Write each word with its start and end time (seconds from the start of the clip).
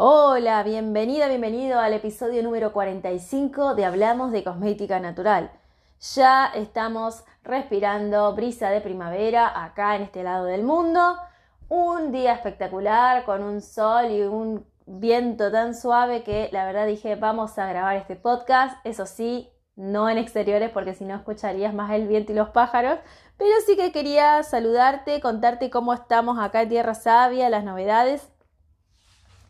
Hola, 0.00 0.62
bienvenida, 0.62 1.26
bienvenido 1.26 1.80
al 1.80 1.92
episodio 1.92 2.40
número 2.44 2.72
45 2.72 3.74
de 3.74 3.84
Hablamos 3.84 4.30
de 4.30 4.44
Cosmética 4.44 5.00
Natural. 5.00 5.50
Ya 6.14 6.46
estamos 6.54 7.24
respirando 7.42 8.32
brisa 8.32 8.70
de 8.70 8.80
primavera 8.80 9.64
acá 9.64 9.96
en 9.96 10.02
este 10.02 10.22
lado 10.22 10.44
del 10.44 10.62
mundo. 10.62 11.16
Un 11.68 12.12
día 12.12 12.32
espectacular 12.32 13.24
con 13.24 13.42
un 13.42 13.60
sol 13.60 14.12
y 14.12 14.22
un 14.22 14.64
viento 14.86 15.50
tan 15.50 15.74
suave 15.74 16.22
que 16.22 16.48
la 16.52 16.64
verdad 16.64 16.86
dije 16.86 17.16
vamos 17.16 17.58
a 17.58 17.66
grabar 17.66 17.96
este 17.96 18.14
podcast. 18.14 18.76
Eso 18.84 19.04
sí, 19.04 19.50
no 19.74 20.08
en 20.08 20.18
exteriores 20.18 20.70
porque 20.70 20.94
si 20.94 21.06
no 21.06 21.16
escucharías 21.16 21.74
más 21.74 21.90
el 21.90 22.06
viento 22.06 22.30
y 22.30 22.36
los 22.36 22.50
pájaros. 22.50 23.00
Pero 23.36 23.50
sí 23.66 23.74
que 23.74 23.90
quería 23.90 24.44
saludarte, 24.44 25.20
contarte 25.20 25.70
cómo 25.70 25.92
estamos 25.92 26.38
acá 26.38 26.62
en 26.62 26.68
Tierra 26.68 26.94
Sabia, 26.94 27.50
las 27.50 27.64
novedades 27.64 28.30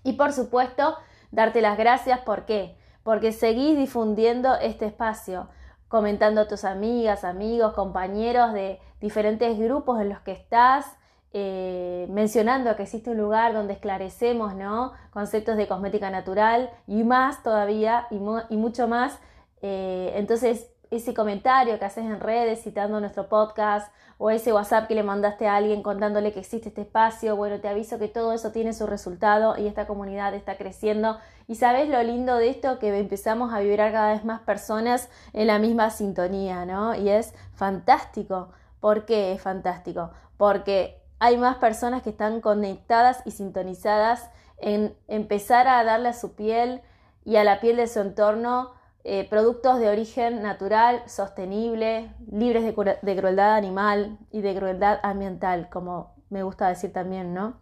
y 0.09 0.15
por 0.15 0.33
supuesto, 0.33 0.97
darte 1.31 1.61
las 1.61 1.77
gracias. 1.77 2.21
¿Por 2.21 2.47
qué? 2.47 2.79
Porque 3.03 3.31
seguís 3.31 3.77
difundiendo 3.77 4.55
este 4.55 4.87
espacio, 4.87 5.49
comentando 5.89 6.41
a 6.41 6.49
tus 6.49 6.65
amigas, 6.65 7.25
amigos, 7.25 7.75
compañeros 7.75 8.55
de 8.55 8.81
diferentes 9.01 9.59
grupos 9.59 10.01
en 10.01 10.09
los 10.09 10.21
que 10.21 10.33
estás, 10.33 10.87
eh, 11.35 12.07
mencionando 12.09 12.75
que 12.75 12.85
existe 12.85 13.11
un 13.11 13.19
lugar 13.19 13.53
donde 13.53 13.75
esclarecemos 13.75 14.55
¿no? 14.55 14.93
conceptos 15.11 15.59
de 15.59 15.69
cosmética 15.69 16.11
natural 16.11 16.71
y 16.87 17.05
más 17.05 17.43
todavía 17.43 18.07
y, 18.11 18.17
mucho 18.57 18.89
más. 18.89 19.19
Eh, 19.61 20.13
entonces, 20.15 20.71
ese 20.91 21.15
comentario 21.15 21.79
que 21.79 21.85
haces 21.85 22.05
en 22.05 22.21
redes 22.21 22.63
citando 22.63 23.01
nuestro 23.01 23.29
podcast 23.29 23.93
o 24.17 24.31
ese 24.31 24.53
WhatsApp 24.53 24.89
que 24.89 24.95
le 24.95 25.03
mandaste 25.03 25.47
a 25.47 25.57
alguien 25.57 25.83
contándole 25.83 26.33
que 26.33 26.41
existe 26.41 26.71
este 26.71 26.81
espacio, 26.81 27.37
bueno, 27.37 27.61
te 27.61 27.69
aviso 27.69 27.99
que 27.99 28.09
todo 28.09 28.33
eso 28.33 28.51
tiene 28.51 28.73
su 28.73 28.87
resultado 28.87 29.57
y 29.57 29.67
esta 29.67 29.87
comunidad 29.87 30.35
está 30.35 30.57
creciendo. 30.57 31.19
Y 31.47 31.55
sabes 31.55 31.89
lo 31.89 32.03
lindo 32.03 32.37
de 32.37 32.49
esto, 32.49 32.79
que 32.79 32.97
empezamos 32.99 33.53
a 33.53 33.61
vibrar 33.61 33.93
cada 33.93 34.13
vez 34.13 34.25
más 34.25 34.41
personas 34.41 35.09
en 35.33 35.47
la 35.47 35.59
misma 35.59 35.91
sintonía, 35.91 36.65
¿no? 36.67 36.95
Y 36.95 37.09
es 37.09 37.33
fantástico. 37.55 38.49
¿Por 38.81 39.05
qué 39.05 39.33
es 39.33 39.41
fantástico? 39.43 40.11
Porque 40.37 41.01
hay 41.21 41.37
más 41.37 41.57
personas 41.57 42.03
que 42.03 42.11
están 42.11 42.41
conectadas 42.41 43.23
y 43.25 43.31
sintonizadas 43.31 44.31
en 44.59 44.97
empezar 45.07 45.69
a 45.69 45.85
darle 45.85 46.09
a 46.09 46.13
su 46.13 46.35
piel 46.35 46.83
y 47.25 47.37
a 47.37 47.45
la 47.45 47.61
piel 47.61 47.77
de 47.77 47.87
su 47.87 48.01
entorno 48.01 48.78
eh, 49.05 49.27
productos 49.29 49.79
de 49.79 49.89
origen 49.89 50.43
natural, 50.43 51.03
sostenible, 51.07 52.15
libres 52.31 52.65
de, 52.65 53.17
crueldad 53.17 53.55
animal 53.55 54.19
y 54.31 54.41
de 54.41 54.55
crueldad 54.55 54.99
ambiental, 55.03 55.69
como 55.71 56.15
me 56.31 56.43
gusta 56.43 56.69
decir 56.69 56.93
también, 56.93 57.33
¿no? 57.33 57.61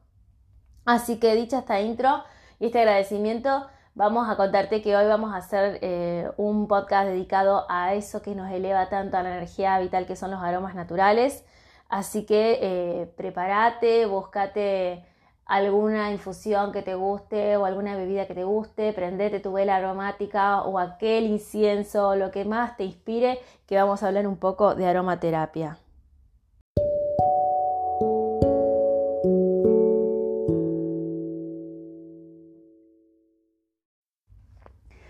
Así 0.85 1.19
que 1.21 1.35
dicha 1.35 1.61
esta 1.61 1.81
intro 1.81 2.25
y 2.59 2.67
este 2.67 2.81
agradecimiento, 2.81 3.67
vamos 3.95 4.29
a 4.29 4.37
contarte 4.37 4.83
que 4.83 4.97
hoy 4.97 5.07
vamos 5.07 5.35
a 5.35 5.37
hacer 5.37 5.79
eh, 5.83 6.31
un 6.37 6.69
podcast 6.69 7.09
dedicado 7.09 7.67
a 7.69 7.95
eso 7.95 8.23
que 8.23 8.35
nos 8.35 8.51
eleva 8.51 8.89
tanto 8.89 9.17
a 9.17 9.23
la 9.23 9.37
energía 9.37 9.79
vital 9.79 10.07
que 10.07 10.17
son 10.17 10.31
los 10.31 10.43
aromas 10.43 10.75
naturales. 10.75 11.45
Así 11.89 12.27
que 12.27 12.59
eh, 12.63 13.13
prepárate, 13.17 14.07
búscate 14.07 15.05
alguna 15.47 16.11
infusión 16.11 16.73
que 16.73 16.83
te 16.83 16.97
guste 16.97 17.57
o 17.57 17.65
alguna 17.65 17.97
bebida 17.97 18.27
que 18.27 18.35
te 18.35 18.45
guste, 18.45 18.93
prendete 18.93 19.39
tu 19.41 19.53
vela 19.53 19.77
aromática 19.77 20.63
o 20.63 20.79
aquel 20.79 21.27
incienso, 21.27 22.17
lo 22.17 22.33
que 22.33 22.45
más 22.45 22.77
te 22.77 22.85
inspire, 22.85 23.39
que 23.67 23.77
vamos 23.77 24.03
a 24.03 24.09
hablar 24.09 24.27
un 24.27 24.37
poco 24.37 24.75
de 24.75 24.87
aromaterapia. 24.87 25.79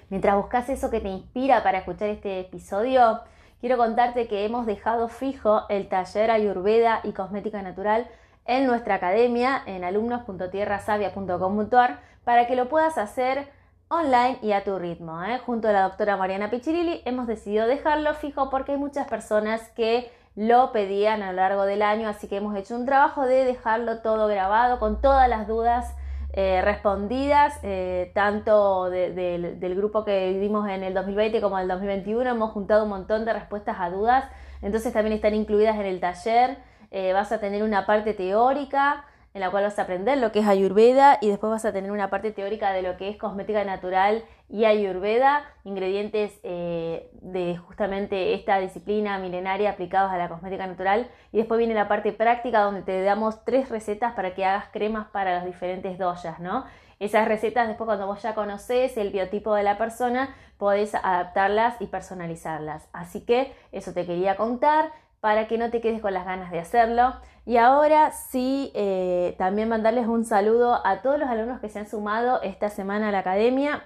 Mientras 0.08 0.36
buscas 0.36 0.68
eso 0.68 0.88
que 0.90 1.00
te 1.00 1.08
inspira 1.08 1.64
para 1.64 1.78
escuchar 1.78 2.10
este 2.10 2.40
episodio, 2.40 3.20
quiero 3.60 3.76
contarte 3.76 4.28
que 4.28 4.44
hemos 4.44 4.64
dejado 4.64 5.08
fijo 5.08 5.62
el 5.69 5.88
taller 5.88 6.30
Ayurveda 6.30 7.00
y 7.02 7.12
Cosmética 7.12 7.60
Natural 7.62 8.06
en 8.46 8.66
nuestra 8.66 8.96
academia 8.96 9.62
en 9.66 9.84
alumnos.tierrasavia.com.ar 9.84 12.00
para 12.24 12.46
que 12.46 12.56
lo 12.56 12.68
puedas 12.68 12.98
hacer 12.98 13.48
online 13.88 14.38
y 14.42 14.52
a 14.52 14.64
tu 14.64 14.78
ritmo. 14.78 15.22
¿eh? 15.22 15.38
Junto 15.38 15.68
a 15.68 15.72
la 15.72 15.82
doctora 15.82 16.16
Mariana 16.16 16.50
Pichirilli 16.50 17.02
hemos 17.04 17.26
decidido 17.26 17.66
dejarlo 17.66 18.14
fijo 18.14 18.50
porque 18.50 18.72
hay 18.72 18.78
muchas 18.78 19.06
personas 19.08 19.68
que 19.70 20.10
lo 20.34 20.72
pedían 20.72 21.22
a 21.22 21.30
lo 21.30 21.36
largo 21.36 21.64
del 21.64 21.82
año, 21.82 22.08
así 22.08 22.28
que 22.28 22.36
hemos 22.36 22.56
hecho 22.56 22.76
un 22.76 22.84
trabajo 22.84 23.24
de 23.24 23.44
dejarlo 23.44 24.00
todo 24.00 24.28
grabado 24.28 24.78
con 24.78 25.00
todas 25.00 25.28
las 25.28 25.48
dudas 25.48 25.94
eh, 26.34 26.60
respondidas, 26.62 27.58
eh, 27.62 28.10
tanto 28.14 28.90
del 28.90 29.74
grupo 29.74 30.04
que 30.04 30.32
vivimos 30.32 30.68
en 30.68 30.82
el 30.82 30.92
2020 30.92 31.40
como 31.40 31.56
en 31.56 31.62
el 31.62 31.68
2021. 31.68 32.28
Hemos 32.28 32.50
juntado 32.50 32.84
un 32.84 32.90
montón 32.90 33.24
de 33.24 33.32
respuestas 33.32 33.76
a 33.80 33.88
dudas, 33.88 34.26
entonces 34.60 34.92
también 34.92 35.14
están 35.14 35.34
incluidas 35.34 35.76
en 35.76 35.86
el 35.86 35.98
taller. 35.98 36.58
Eh, 36.98 37.12
vas 37.12 37.30
a 37.30 37.40
tener 37.40 37.62
una 37.62 37.84
parte 37.84 38.14
teórica 38.14 39.04
en 39.34 39.42
la 39.42 39.50
cual 39.50 39.64
vas 39.64 39.78
a 39.78 39.82
aprender 39.82 40.16
lo 40.16 40.32
que 40.32 40.38
es 40.38 40.46
Ayurveda 40.46 41.18
y 41.20 41.28
después 41.28 41.50
vas 41.50 41.66
a 41.66 41.72
tener 41.74 41.90
una 41.90 42.08
parte 42.08 42.32
teórica 42.32 42.72
de 42.72 42.80
lo 42.80 42.96
que 42.96 43.10
es 43.10 43.18
cosmética 43.18 43.62
natural 43.64 44.24
y 44.48 44.64
Ayurveda, 44.64 45.44
ingredientes 45.64 46.40
eh, 46.42 47.10
de 47.20 47.58
justamente 47.58 48.32
esta 48.32 48.60
disciplina 48.60 49.18
milenaria 49.18 49.72
aplicados 49.72 50.10
a 50.10 50.16
la 50.16 50.30
cosmética 50.30 50.66
natural 50.66 51.10
y 51.32 51.36
después 51.36 51.58
viene 51.58 51.74
la 51.74 51.86
parte 51.86 52.14
práctica 52.14 52.62
donde 52.62 52.80
te 52.80 53.02
damos 53.02 53.44
tres 53.44 53.68
recetas 53.68 54.14
para 54.14 54.34
que 54.34 54.46
hagas 54.46 54.68
cremas 54.72 55.06
para 55.08 55.34
los 55.34 55.44
diferentes 55.44 55.98
doyas, 55.98 56.40
¿no? 56.40 56.64
Esas 56.98 57.28
recetas 57.28 57.68
después 57.68 57.84
cuando 57.84 58.06
vos 58.06 58.22
ya 58.22 58.34
conoces 58.34 58.96
el 58.96 59.10
biotipo 59.10 59.54
de 59.54 59.64
la 59.64 59.76
persona 59.76 60.34
podés 60.56 60.94
adaptarlas 60.94 61.78
y 61.78 61.88
personalizarlas. 61.88 62.88
Así 62.94 63.20
que 63.20 63.52
eso 63.70 63.92
te 63.92 64.06
quería 64.06 64.36
contar 64.36 64.92
para 65.21 65.49
que 65.49 65.59
no 65.59 65.71
te 65.71 65.81
quedes 65.81 66.00
con 66.00 66.15
las 66.15 66.25
ganas 66.25 66.50
de 66.50 66.59
hacerlo. 66.59 67.15
Y 67.44 67.56
ahora 67.59 68.10
sí, 68.10 68.72
eh, 68.75 69.34
también 69.38 69.69
mandarles 69.69 70.06
un 70.06 70.25
saludo 70.25 70.81
a 70.84 71.03
todos 71.03 71.19
los 71.19 71.28
alumnos 71.28 71.60
que 71.60 71.69
se 71.69 71.78
han 71.78 71.88
sumado 71.88 72.43
esta 72.43 72.71
semana 72.71 73.09
a 73.09 73.12
la 73.12 73.21
academia. 73.21 73.84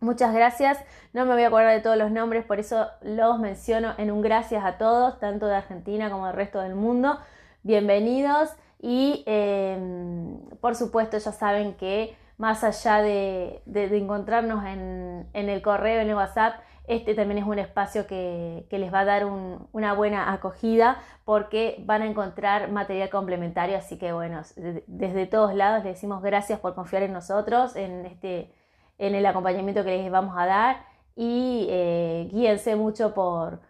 Muchas 0.00 0.34
gracias. 0.34 0.78
No 1.14 1.24
me 1.24 1.32
voy 1.32 1.44
a 1.44 1.46
acordar 1.46 1.70
de 1.70 1.80
todos 1.80 1.96
los 1.96 2.10
nombres, 2.10 2.44
por 2.44 2.60
eso 2.60 2.86
los 3.00 3.38
menciono 3.38 3.94
en 3.96 4.10
un 4.10 4.20
gracias 4.20 4.64
a 4.64 4.76
todos, 4.76 5.18
tanto 5.18 5.46
de 5.46 5.56
Argentina 5.56 6.10
como 6.10 6.26
del 6.26 6.36
resto 6.36 6.60
del 6.60 6.74
mundo. 6.74 7.18
Bienvenidos 7.62 8.50
y 8.82 9.24
em, 9.24 10.38
por 10.60 10.74
supuesto 10.74 11.16
ya 11.16 11.32
saben 11.32 11.74
que 11.74 12.14
más 12.36 12.64
allá 12.64 13.00
de, 13.00 13.62
encontrarnos 13.66 14.62
en, 14.66 15.26
en 15.32 15.48
el 15.48 15.62
correo, 15.62 16.02
en 16.02 16.10
el 16.10 16.16
WhatsApp, 16.16 16.56
este 16.86 17.14
también 17.14 17.38
es 17.38 17.46
un 17.46 17.58
espacio 17.58 18.06
que, 18.06 18.66
les 18.70 18.92
va 18.92 19.00
a 19.00 19.04
dar 19.04 19.24
una 19.24 19.94
buena 19.94 20.32
acogida 20.32 20.98
porque 21.24 21.82
van 21.86 22.02
a 22.02 22.06
encontrar 22.06 22.70
material 22.70 23.08
complementario. 23.08 23.76
Así 23.78 23.98
que 23.98 24.12
bueno, 24.12 24.42
desde 24.86 25.26
todos 25.26 25.54
lados 25.54 25.84
les 25.84 25.94
decimos 25.94 26.22
gracias 26.22 26.60
por 26.60 26.74
confiar 26.74 27.02
en 27.02 27.12
nosotros, 27.12 27.74
en, 27.76 28.04
este, 28.06 28.52
en 28.98 29.14
el 29.14 29.24
acompañamiento 29.24 29.84
que 29.84 29.96
les 29.96 30.10
vamos 30.10 30.34
a 30.36 30.46
dar 30.46 30.94
y 31.16 31.66
eh, 31.70 32.28
guíense 32.30 32.76
mucho 32.76 33.14
por, 33.14 33.60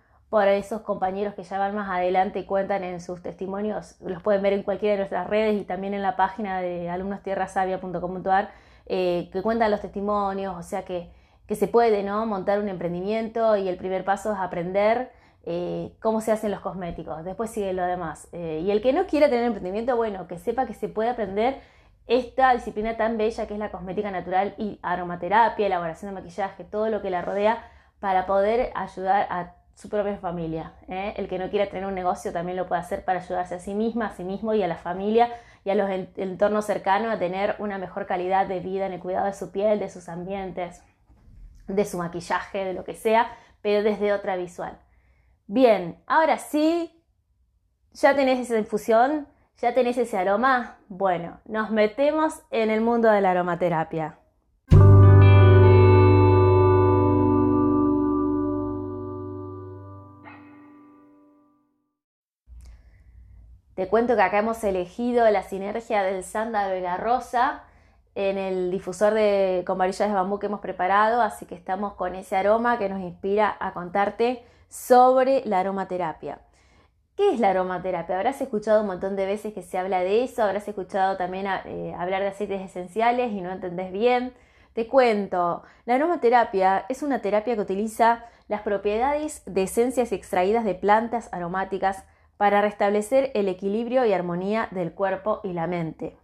esos 0.48 0.80
compañeros 0.80 1.34
que 1.34 1.44
ya 1.44 1.60
van 1.60 1.76
más 1.76 1.88
adelante 1.88 2.40
y 2.40 2.44
cuentan 2.44 2.82
en 2.82 3.00
sus 3.00 3.22
testimonios. 3.22 3.94
Los 4.00 4.20
pueden 4.20 4.42
ver 4.42 4.52
en 4.52 4.64
cualquiera 4.64 4.94
de 4.94 4.98
nuestras 4.98 5.28
redes 5.28 5.60
y 5.60 5.64
también 5.64 5.94
en 5.94 6.02
la 6.02 6.16
página 6.16 6.60
de 6.60 6.90
alumnostierrasavia.com.ar 6.90 8.50
eh, 8.86 9.30
que 9.32 9.42
cuentan 9.42 9.70
los 9.70 9.80
testimonios, 9.80 10.56
o 10.56 10.62
sea 10.64 10.84
que 10.84 11.08
que 11.46 11.54
se 11.54 11.68
puede, 11.68 12.02
¿no? 12.02 12.24
Montar 12.26 12.60
un 12.60 12.68
emprendimiento 12.68 13.56
y 13.56 13.68
el 13.68 13.76
primer 13.76 14.04
paso 14.04 14.32
es 14.32 14.38
aprender 14.38 15.10
eh, 15.44 15.92
cómo 16.00 16.20
se 16.20 16.32
hacen 16.32 16.50
los 16.50 16.60
cosméticos. 16.60 17.24
Después 17.24 17.50
sigue 17.50 17.72
lo 17.72 17.84
demás. 17.84 18.28
Eh, 18.32 18.62
y 18.64 18.70
el 18.70 18.80
que 18.80 18.92
no 18.92 19.06
quiera 19.06 19.28
tener 19.28 19.44
emprendimiento, 19.44 19.96
bueno, 19.96 20.26
que 20.26 20.38
sepa 20.38 20.66
que 20.66 20.74
se 20.74 20.88
puede 20.88 21.10
aprender 21.10 21.60
esta 22.06 22.52
disciplina 22.52 22.96
tan 22.96 23.16
bella 23.16 23.46
que 23.46 23.54
es 23.54 23.60
la 23.60 23.70
cosmética 23.70 24.10
natural 24.10 24.54
y 24.58 24.78
aromaterapia, 24.82 25.66
elaboración 25.66 26.14
de 26.14 26.20
maquillaje, 26.20 26.64
todo 26.64 26.88
lo 26.88 27.02
que 27.02 27.10
la 27.10 27.22
rodea 27.22 27.66
para 28.00 28.26
poder 28.26 28.70
ayudar 28.74 29.26
a 29.30 29.54
su 29.74 29.88
propia 29.88 30.16
familia. 30.18 30.72
¿eh? 30.88 31.14
El 31.16 31.28
que 31.28 31.38
no 31.38 31.50
quiera 31.50 31.68
tener 31.68 31.86
un 31.86 31.94
negocio 31.94 32.32
también 32.32 32.56
lo 32.56 32.66
puede 32.68 32.80
hacer 32.80 33.04
para 33.04 33.20
ayudarse 33.20 33.56
a 33.56 33.58
sí 33.58 33.74
misma, 33.74 34.06
a 34.06 34.12
sí 34.12 34.24
mismo 34.24 34.54
y 34.54 34.62
a 34.62 34.68
la 34.68 34.76
familia 34.76 35.30
y 35.64 35.70
a 35.70 35.74
los 35.74 35.88
entornos 36.16 36.66
cercanos 36.66 37.12
a 37.12 37.18
tener 37.18 37.56
una 37.58 37.78
mejor 37.78 38.06
calidad 38.06 38.46
de 38.46 38.60
vida 38.60 38.86
en 38.86 38.92
el 38.92 39.00
cuidado 39.00 39.26
de 39.26 39.32
su 39.32 39.50
piel, 39.50 39.78
de 39.78 39.88
sus 39.88 40.08
ambientes 40.08 40.82
de 41.66 41.84
su 41.84 41.98
maquillaje, 41.98 42.64
de 42.64 42.74
lo 42.74 42.84
que 42.84 42.94
sea, 42.94 43.36
pero 43.62 43.82
desde 43.82 44.12
otra 44.12 44.36
visual. 44.36 44.78
Bien, 45.46 46.02
ahora 46.06 46.38
sí, 46.38 47.02
ya 47.92 48.14
tenés 48.14 48.40
esa 48.40 48.58
infusión, 48.58 49.28
ya 49.58 49.74
tenés 49.74 49.96
ese 49.98 50.18
aroma. 50.18 50.78
Bueno, 50.88 51.40
nos 51.44 51.70
metemos 51.70 52.42
en 52.50 52.70
el 52.70 52.80
mundo 52.80 53.10
de 53.10 53.20
la 53.20 53.30
aromaterapia. 53.30 54.18
Te 63.74 63.88
cuento 63.88 64.14
que 64.14 64.22
acá 64.22 64.38
hemos 64.38 64.62
elegido 64.62 65.28
la 65.30 65.42
sinergia 65.42 66.04
del 66.04 66.22
sándalo 66.22 66.76
y 66.76 66.80
la 66.80 66.96
rosa 66.96 67.64
en 68.14 68.38
el 68.38 68.70
difusor 68.70 69.14
de, 69.14 69.64
con 69.66 69.78
varillas 69.78 70.08
de 70.08 70.14
bambú 70.14 70.38
que 70.38 70.46
hemos 70.46 70.60
preparado, 70.60 71.20
así 71.20 71.46
que 71.46 71.54
estamos 71.54 71.94
con 71.94 72.14
ese 72.14 72.36
aroma 72.36 72.78
que 72.78 72.88
nos 72.88 73.00
inspira 73.00 73.56
a 73.58 73.72
contarte 73.72 74.44
sobre 74.68 75.42
la 75.44 75.60
aromaterapia. 75.60 76.40
¿Qué 77.16 77.32
es 77.32 77.40
la 77.40 77.50
aromaterapia? 77.50 78.16
Habrás 78.16 78.40
escuchado 78.40 78.80
un 78.80 78.88
montón 78.88 79.14
de 79.14 79.26
veces 79.26 79.54
que 79.54 79.62
se 79.62 79.78
habla 79.78 80.00
de 80.00 80.24
eso, 80.24 80.42
habrás 80.42 80.66
escuchado 80.66 81.16
también 81.16 81.46
eh, 81.46 81.94
hablar 81.96 82.22
de 82.22 82.28
aceites 82.28 82.60
esenciales 82.60 83.32
y 83.32 83.40
no 83.40 83.52
entendés 83.52 83.92
bien. 83.92 84.34
Te 84.72 84.88
cuento, 84.88 85.62
la 85.84 85.94
aromaterapia 85.94 86.86
es 86.88 87.04
una 87.04 87.20
terapia 87.20 87.54
que 87.54 87.60
utiliza 87.60 88.24
las 88.48 88.62
propiedades 88.62 89.42
de 89.46 89.62
esencias 89.62 90.10
extraídas 90.10 90.64
de 90.64 90.74
plantas 90.74 91.28
aromáticas 91.32 92.04
para 92.36 92.60
restablecer 92.60 93.30
el 93.34 93.48
equilibrio 93.48 94.04
y 94.04 94.12
armonía 94.12 94.66
del 94.72 94.92
cuerpo 94.92 95.40
y 95.44 95.52
la 95.52 95.68
mente. 95.68 96.16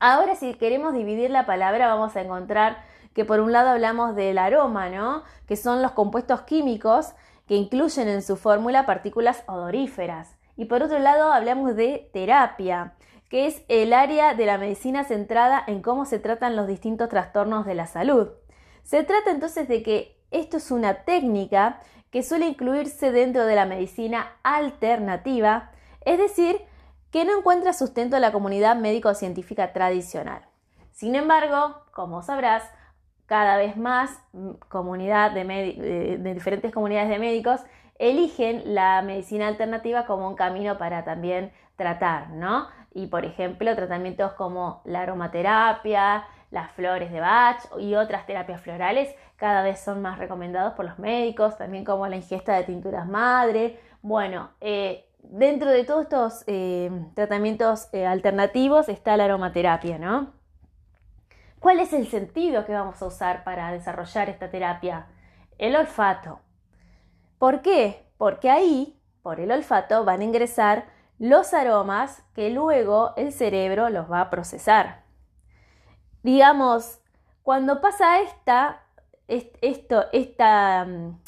Ahora 0.00 0.36
si 0.36 0.54
queremos 0.54 0.94
dividir 0.94 1.30
la 1.30 1.44
palabra 1.44 1.88
vamos 1.88 2.14
a 2.14 2.20
encontrar 2.20 2.78
que 3.14 3.24
por 3.24 3.40
un 3.40 3.50
lado 3.50 3.70
hablamos 3.70 4.14
del 4.14 4.38
aroma, 4.38 4.88
¿no? 4.88 5.24
Que 5.46 5.56
son 5.56 5.82
los 5.82 5.92
compuestos 5.92 6.42
químicos 6.42 7.14
que 7.48 7.56
incluyen 7.56 8.06
en 8.06 8.22
su 8.22 8.36
fórmula 8.36 8.86
partículas 8.86 9.42
odoríferas. 9.48 10.36
Y 10.56 10.66
por 10.66 10.82
otro 10.82 11.00
lado 11.00 11.32
hablamos 11.32 11.74
de 11.74 12.10
terapia, 12.12 12.94
que 13.28 13.46
es 13.46 13.62
el 13.68 13.92
área 13.92 14.34
de 14.34 14.46
la 14.46 14.56
medicina 14.56 15.02
centrada 15.02 15.64
en 15.66 15.82
cómo 15.82 16.04
se 16.04 16.20
tratan 16.20 16.54
los 16.54 16.68
distintos 16.68 17.08
trastornos 17.08 17.66
de 17.66 17.74
la 17.74 17.86
salud. 17.86 18.28
Se 18.84 19.02
trata 19.02 19.32
entonces 19.32 19.66
de 19.66 19.82
que 19.82 20.20
esto 20.30 20.58
es 20.58 20.70
una 20.70 21.04
técnica 21.04 21.80
que 22.10 22.22
suele 22.22 22.46
incluirse 22.46 23.10
dentro 23.10 23.46
de 23.46 23.54
la 23.54 23.66
medicina 23.66 24.36
alternativa, 24.42 25.72
es 26.04 26.18
decir, 26.18 26.60
que 27.10 27.24
no 27.24 27.38
encuentra 27.38 27.72
sustento 27.72 28.16
en 28.16 28.22
la 28.22 28.32
comunidad 28.32 28.76
médico-científica 28.76 29.72
tradicional. 29.72 30.42
Sin 30.92 31.14
embargo, 31.14 31.82
como 31.92 32.22
sabrás, 32.22 32.64
cada 33.26 33.56
vez 33.56 33.76
más 33.76 34.18
comunidad 34.68 35.32
de, 35.32 36.18
diferentes 36.34 36.72
comunidades 36.72 37.10
de 37.10 37.18
médicos 37.18 37.60
eligen 37.98 38.74
la 38.74 39.02
medicina 39.02 39.48
alternativa 39.48 40.06
como 40.06 40.28
un 40.28 40.34
camino 40.34 40.78
para 40.78 41.04
también 41.04 41.52
tratar, 41.76 42.30
¿no? 42.30 42.68
Y 42.94 43.08
por 43.08 43.24
ejemplo, 43.24 43.74
tratamientos 43.74 44.32
como 44.32 44.82
la 44.84 45.02
aromaterapia, 45.02 46.24
las 46.50 46.72
flores 46.72 47.12
de 47.12 47.20
Bach 47.20 47.60
y 47.78 47.94
otras 47.94 48.24
terapias 48.26 48.60
florales 48.62 49.14
cada 49.36 49.62
vez 49.62 49.80
son 49.80 50.00
más 50.00 50.18
recomendados 50.18 50.72
por 50.74 50.86
los 50.86 50.98
médicos, 50.98 51.58
también 51.58 51.84
como 51.84 52.06
la 52.08 52.16
ingesta 52.16 52.56
de 52.56 52.64
tinturas 52.64 53.06
madre. 53.06 53.78
Bueno, 54.00 54.50
eh, 54.60 55.07
dentro 55.18 55.70
de 55.70 55.84
todos 55.84 56.02
estos 56.02 56.44
eh, 56.46 56.90
tratamientos 57.14 57.88
eh, 57.92 58.06
alternativos 58.06 58.88
está 58.88 59.16
la 59.16 59.24
aromaterapia, 59.24 59.98
¿no? 59.98 60.32
¿Cuál 61.60 61.80
es 61.80 61.92
el 61.92 62.06
sentido 62.06 62.64
que 62.64 62.72
vamos 62.72 63.02
a 63.02 63.06
usar 63.06 63.44
para 63.44 63.72
desarrollar 63.72 64.28
esta 64.28 64.50
terapia? 64.50 65.06
El 65.58 65.74
olfato. 65.74 66.40
¿Por 67.38 67.62
qué? 67.62 68.06
Porque 68.16 68.50
ahí, 68.50 69.00
por 69.22 69.40
el 69.40 69.50
olfato, 69.50 70.04
van 70.04 70.20
a 70.20 70.24
ingresar 70.24 70.86
los 71.18 71.52
aromas 71.52 72.22
que 72.34 72.50
luego 72.50 73.12
el 73.16 73.32
cerebro 73.32 73.90
los 73.90 74.10
va 74.10 74.20
a 74.20 74.30
procesar. 74.30 75.02
Digamos, 76.22 77.00
cuando 77.42 77.80
pasa 77.80 78.20
esta, 78.20 78.82
esto, 79.26 80.04
esta, 80.12 80.84
mm, 80.84 81.20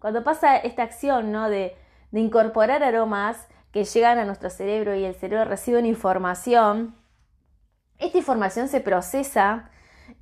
cuando 0.00 0.22
pasa 0.22 0.56
esta 0.58 0.82
acción, 0.82 1.32
¿no? 1.32 1.48
De, 1.48 1.76
de 2.10 2.20
incorporar 2.20 2.82
aromas 2.82 3.48
que 3.72 3.84
llegan 3.84 4.18
a 4.18 4.24
nuestro 4.24 4.50
cerebro 4.50 4.94
y 4.94 5.04
el 5.04 5.14
cerebro 5.14 5.44
recibe 5.44 5.78
una 5.78 5.88
información, 5.88 6.96
esta 7.98 8.18
información 8.18 8.68
se 8.68 8.80
procesa 8.80 9.70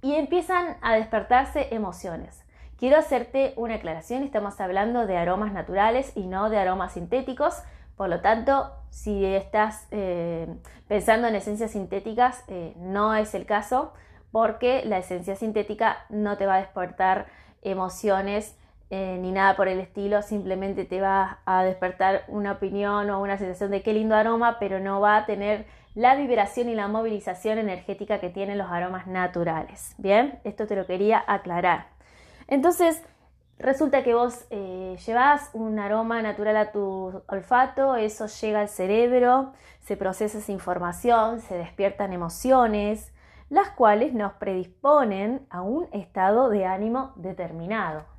y 0.02 0.14
empiezan 0.14 0.76
a 0.82 0.94
despertarse 0.94 1.74
emociones. 1.74 2.44
Quiero 2.78 2.98
hacerte 2.98 3.54
una 3.56 3.76
aclaración, 3.76 4.22
estamos 4.22 4.60
hablando 4.60 5.06
de 5.06 5.16
aromas 5.16 5.52
naturales 5.52 6.12
y 6.14 6.26
no 6.26 6.50
de 6.50 6.58
aromas 6.58 6.92
sintéticos, 6.92 7.62
por 7.96 8.10
lo 8.10 8.20
tanto, 8.20 8.70
si 8.90 9.24
estás 9.24 9.86
eh, 9.90 10.46
pensando 10.86 11.28
en 11.28 11.34
esencias 11.34 11.70
sintéticas, 11.70 12.44
eh, 12.48 12.74
no 12.76 13.14
es 13.14 13.34
el 13.34 13.46
caso, 13.46 13.94
porque 14.30 14.84
la 14.84 14.98
esencia 14.98 15.34
sintética 15.34 16.04
no 16.10 16.36
te 16.36 16.44
va 16.44 16.56
a 16.56 16.58
despertar 16.58 17.26
emociones 17.62 18.54
eh, 18.88 19.18
ni 19.20 19.32
nada 19.32 19.56
por 19.56 19.66
el 19.66 19.80
estilo, 19.80 20.22
simplemente 20.22 20.84
te 20.84 21.00
va 21.00 21.40
a 21.44 21.64
despertar 21.64 22.24
una 22.28 22.52
opinión 22.52 23.10
o 23.10 23.20
una 23.20 23.36
sensación 23.36 23.72
de 23.72 23.82
qué 23.82 23.92
lindo 23.92 24.14
aroma, 24.14 24.58
pero 24.60 24.78
no 24.78 25.00
va 25.00 25.16
a 25.16 25.26
tener 25.26 25.66
la 25.96 26.14
vibración 26.14 26.68
y 26.68 26.74
la 26.74 26.86
movilización 26.86 27.58
energética 27.58 28.20
que 28.20 28.28
tienen 28.28 28.58
los 28.58 28.70
aromas 28.70 29.06
naturales. 29.06 29.94
Bien, 29.98 30.38
esto 30.44 30.66
te 30.66 30.76
lo 30.76 30.86
quería 30.86 31.24
aclarar. 31.26 31.88
Entonces, 32.48 33.02
resulta 33.58 34.04
que 34.04 34.14
vos 34.14 34.46
eh, 34.50 34.96
llevas 35.04 35.50
un 35.52 35.78
aroma 35.80 36.22
natural 36.22 36.56
a 36.56 36.70
tu 36.70 37.22
olfato, 37.26 37.96
eso 37.96 38.26
llega 38.26 38.60
al 38.60 38.68
cerebro, 38.68 39.52
se 39.80 39.96
procesa 39.96 40.38
esa 40.38 40.52
información, 40.52 41.40
se 41.40 41.56
despiertan 41.56 42.12
emociones, 42.12 43.12
las 43.48 43.70
cuales 43.70 44.12
nos 44.12 44.34
predisponen 44.34 45.46
a 45.50 45.62
un 45.62 45.88
estado 45.92 46.50
de 46.50 46.66
ánimo 46.66 47.12
determinado. 47.16 48.15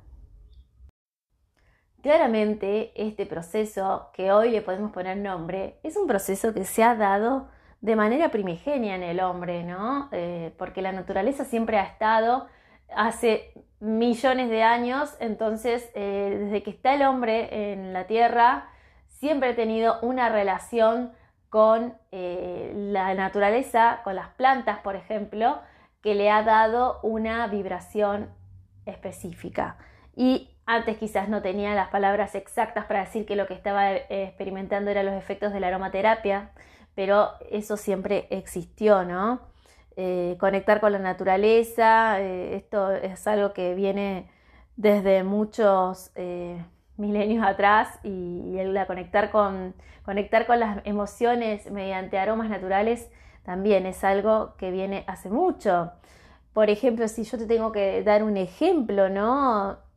Claramente 2.08 2.90
este 2.94 3.26
proceso, 3.26 4.08
que 4.14 4.32
hoy 4.32 4.48
le 4.50 4.62
podemos 4.62 4.92
poner 4.92 5.18
nombre, 5.18 5.78
es 5.82 5.94
un 5.94 6.06
proceso 6.06 6.54
que 6.54 6.64
se 6.64 6.82
ha 6.82 6.94
dado 6.94 7.48
de 7.82 7.96
manera 7.96 8.30
primigenia 8.30 8.94
en 8.94 9.02
el 9.02 9.20
hombre, 9.20 9.62
¿no? 9.62 10.08
Eh, 10.12 10.54
porque 10.56 10.80
la 10.80 10.90
naturaleza 10.90 11.44
siempre 11.44 11.76
ha 11.76 11.82
estado 11.82 12.46
hace 12.96 13.52
millones 13.78 14.48
de 14.48 14.62
años, 14.62 15.18
entonces 15.20 15.90
eh, 15.94 16.44
desde 16.44 16.62
que 16.62 16.70
está 16.70 16.94
el 16.94 17.02
hombre 17.02 17.72
en 17.72 17.92
la 17.92 18.06
tierra, 18.06 18.70
siempre 19.08 19.50
ha 19.50 19.54
tenido 19.54 20.00
una 20.00 20.30
relación 20.30 21.12
con 21.50 21.92
eh, 22.10 22.72
la 22.74 23.12
naturaleza, 23.12 24.00
con 24.02 24.14
las 24.14 24.28
plantas, 24.28 24.78
por 24.78 24.96
ejemplo, 24.96 25.58
que 26.00 26.14
le 26.14 26.30
ha 26.30 26.42
dado 26.42 27.00
una 27.02 27.46
vibración 27.48 28.30
específica. 28.86 29.76
Y 30.16 30.48
antes 30.68 30.98
quizás 30.98 31.30
no 31.30 31.40
tenía 31.40 31.74
las 31.74 31.88
palabras 31.88 32.34
exactas 32.34 32.84
para 32.84 33.00
decir 33.00 33.24
que 33.24 33.36
lo 33.36 33.46
que 33.46 33.54
estaba 33.54 33.90
eh, 33.94 34.04
experimentando 34.10 34.90
eran 34.90 35.06
los 35.06 35.14
efectos 35.14 35.54
de 35.54 35.60
la 35.60 35.68
aromaterapia, 35.68 36.50
pero 36.94 37.30
eso 37.50 37.78
siempre 37.78 38.26
existió, 38.28 39.02
¿no? 39.02 39.40
Eh, 39.96 40.36
conectar 40.38 40.80
con 40.80 40.92
la 40.92 40.98
naturaleza, 40.98 42.20
eh, 42.20 42.54
esto 42.54 42.90
es 42.92 43.26
algo 43.26 43.54
que 43.54 43.74
viene 43.74 44.30
desde 44.76 45.24
muchos 45.24 46.12
milenios 46.98 47.46
atrás 47.46 47.98
y, 48.02 48.58
el 48.58 48.78
conectar 48.86 49.30
con, 49.30 49.74
conectar 50.04 50.46
con 50.46 50.60
las 50.60 50.86
emociones 50.86 51.70
mediante 51.70 52.18
aromas 52.18 52.50
naturales 52.50 53.10
también 53.42 53.86
es 53.86 54.04
algo 54.04 54.54
que 54.58 54.70
viene 54.70 55.04
hace 55.06 55.30
mucho. 55.30 55.92
Por 56.52 56.68
ejemplo, 56.68 57.08
si 57.08 57.24
yo 57.24 57.38
te 57.38 57.46
tengo 57.46 57.72
que 57.72 58.02
dar 58.02 58.22
un 58.22 58.36
ejemplo, 58.36 59.08
¿no? 59.08 59.87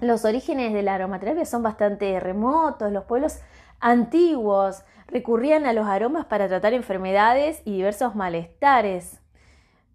Los 0.00 0.26
orígenes 0.26 0.74
de 0.74 0.82
la 0.82 0.94
aromaterapia 0.94 1.46
son 1.46 1.62
bastante 1.62 2.20
remotos, 2.20 2.92
los 2.92 3.04
pueblos 3.04 3.40
antiguos 3.80 4.82
recurrían 5.06 5.64
a 5.64 5.72
los 5.72 5.86
aromas 5.86 6.26
para 6.26 6.48
tratar 6.48 6.74
enfermedades 6.74 7.62
y 7.64 7.72
diversos 7.72 8.14
malestares. 8.14 9.20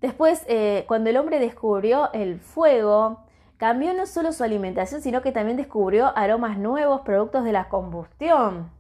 Después, 0.01 0.43
eh, 0.47 0.85
cuando 0.87 1.11
el 1.11 1.17
hombre 1.17 1.39
descubrió 1.39 2.11
el 2.13 2.39
fuego, 2.39 3.19
cambió 3.57 3.93
no 3.93 4.07
solo 4.07 4.31
su 4.31 4.43
alimentación, 4.43 5.01
sino 5.01 5.21
que 5.21 5.31
también 5.31 5.57
descubrió 5.57 6.17
aromas 6.17 6.57
nuevos, 6.57 7.01
productos 7.01 7.43
de 7.43 7.51
la 7.51 7.69
combustión. 7.69 8.71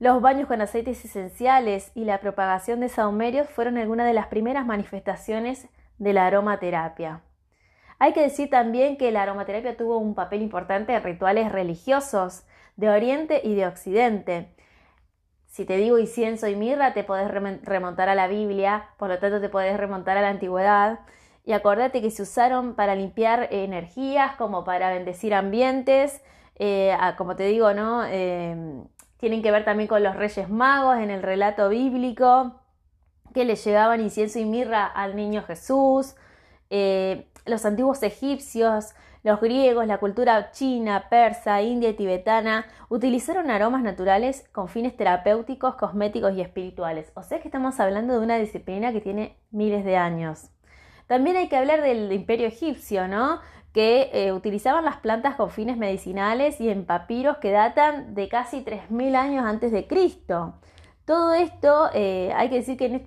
Los 0.00 0.20
baños 0.20 0.48
con 0.48 0.60
aceites 0.60 1.02
esenciales 1.02 1.92
y 1.94 2.04
la 2.04 2.20
propagación 2.20 2.80
de 2.80 2.90
sahumerios 2.90 3.48
fueron 3.48 3.78
algunas 3.78 4.06
de 4.06 4.12
las 4.12 4.26
primeras 4.26 4.66
manifestaciones 4.66 5.68
de 5.96 6.12
la 6.12 6.26
aromaterapia. 6.26 7.22
Hay 8.02 8.14
que 8.14 8.22
decir 8.22 8.50
también 8.50 8.96
que 8.96 9.12
la 9.12 9.22
aromaterapia 9.22 9.76
tuvo 9.76 9.96
un 9.98 10.16
papel 10.16 10.42
importante 10.42 10.92
en 10.92 11.04
rituales 11.04 11.52
religiosos 11.52 12.42
de 12.74 12.90
Oriente 12.90 13.40
y 13.44 13.54
de 13.54 13.64
Occidente. 13.64 14.56
Si 15.46 15.64
te 15.64 15.76
digo 15.76 16.00
incienso 16.00 16.48
y 16.48 16.56
mirra, 16.56 16.94
te 16.94 17.04
podés 17.04 17.30
remontar 17.30 18.08
a 18.08 18.16
la 18.16 18.26
Biblia, 18.26 18.88
por 18.98 19.08
lo 19.08 19.20
tanto 19.20 19.40
te 19.40 19.48
podés 19.48 19.76
remontar 19.76 20.16
a 20.16 20.20
la 20.20 20.30
antigüedad. 20.30 20.98
Y 21.44 21.52
acordate 21.52 22.02
que 22.02 22.10
se 22.10 22.22
usaron 22.22 22.74
para 22.74 22.96
limpiar 22.96 23.46
energías, 23.52 24.34
como 24.34 24.64
para 24.64 24.90
bendecir 24.90 25.32
ambientes, 25.32 26.24
eh, 26.56 26.96
como 27.16 27.36
te 27.36 27.44
digo, 27.44 27.72
¿no? 27.72 28.04
Eh, 28.04 28.82
tienen 29.18 29.42
que 29.42 29.52
ver 29.52 29.64
también 29.64 29.86
con 29.86 30.02
los 30.02 30.16
reyes 30.16 30.50
magos 30.50 30.96
en 30.96 31.12
el 31.12 31.22
relato 31.22 31.68
bíblico, 31.68 32.60
que 33.32 33.44
le 33.44 33.54
llegaban 33.54 34.00
incienso 34.00 34.40
y 34.40 34.44
mirra 34.44 34.86
al 34.86 35.14
niño 35.14 35.44
Jesús. 35.44 36.16
eh, 36.68 37.28
los 37.44 37.64
antiguos 37.64 38.02
egipcios, 38.02 38.94
los 39.22 39.40
griegos, 39.40 39.86
la 39.86 39.98
cultura 39.98 40.50
china, 40.50 41.06
persa, 41.08 41.62
india 41.62 41.90
y 41.90 41.94
tibetana 41.94 42.66
utilizaron 42.88 43.50
aromas 43.50 43.82
naturales 43.82 44.48
con 44.52 44.68
fines 44.68 44.96
terapéuticos, 44.96 45.76
cosméticos 45.76 46.34
y 46.34 46.40
espirituales. 46.40 47.12
O 47.14 47.22
sea 47.22 47.40
que 47.40 47.48
estamos 47.48 47.78
hablando 47.78 48.14
de 48.14 48.20
una 48.20 48.38
disciplina 48.38 48.92
que 48.92 49.00
tiene 49.00 49.36
miles 49.50 49.84
de 49.84 49.96
años. 49.96 50.50
También 51.06 51.36
hay 51.36 51.48
que 51.48 51.56
hablar 51.56 51.82
del 51.82 52.12
imperio 52.12 52.46
egipcio, 52.46 53.06
¿no? 53.06 53.40
que 53.72 54.10
eh, 54.12 54.32
utilizaban 54.32 54.84
las 54.84 54.98
plantas 54.98 55.36
con 55.36 55.50
fines 55.50 55.76
medicinales 55.76 56.60
y 56.60 56.68
en 56.68 56.84
papiros 56.84 57.38
que 57.38 57.50
datan 57.50 58.14
de 58.14 58.28
casi 58.28 58.62
3.000 58.62 59.16
años 59.16 59.44
antes 59.46 59.72
de 59.72 59.86
Cristo. 59.86 60.54
Todo 61.04 61.32
esto, 61.34 61.90
eh, 61.94 62.32
hay 62.34 62.48
que 62.48 62.56
decir 62.56 62.76
que 62.76 63.02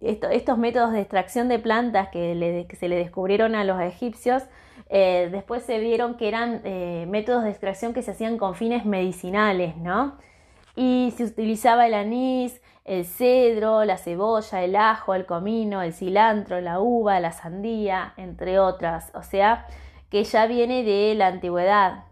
estos 0.00 0.58
métodos 0.58 0.92
de 0.92 1.00
extracción 1.00 1.48
de 1.48 1.58
plantas 1.58 2.08
que, 2.08 2.66
se 2.78 2.88
le 2.88 2.96
descubrieron 2.96 3.54
a 3.54 3.64
los 3.64 3.80
egipcios, 3.80 4.42
eh, 4.88 5.28
después 5.30 5.62
se 5.62 5.78
vieron 5.78 6.16
que 6.16 6.28
eran 6.28 6.62
métodos 7.10 7.44
de 7.44 7.50
extracción 7.50 7.94
que 7.94 8.02
se 8.02 8.10
hacían 8.10 8.38
con 8.38 8.54
fines 8.54 8.84
medicinales, 8.84 9.76
¿no? 9.76 10.18
Y 10.74 11.12
se 11.16 11.24
utilizaba 11.24 11.86
el 11.86 11.94
anís, 11.94 12.60
el 12.88 13.04
cedro, 13.04 13.84
la 13.84 13.98
cebolla, 13.98 14.62
el 14.64 14.74
ajo, 14.74 15.14
el 15.14 15.26
comino, 15.26 15.82
el 15.82 15.92
cilantro, 15.92 16.60
la 16.60 16.80
uva, 16.80 17.20
la 17.20 17.32
sandía, 17.32 18.14
entre 18.16 18.58
otras. 18.58 19.10
O 19.14 19.22
sea, 19.22 19.66
que 20.10 20.24
ya 20.24 20.46
viene 20.46 20.82
de 20.84 21.14
la 21.14 21.26
antigüedad. 21.28 22.04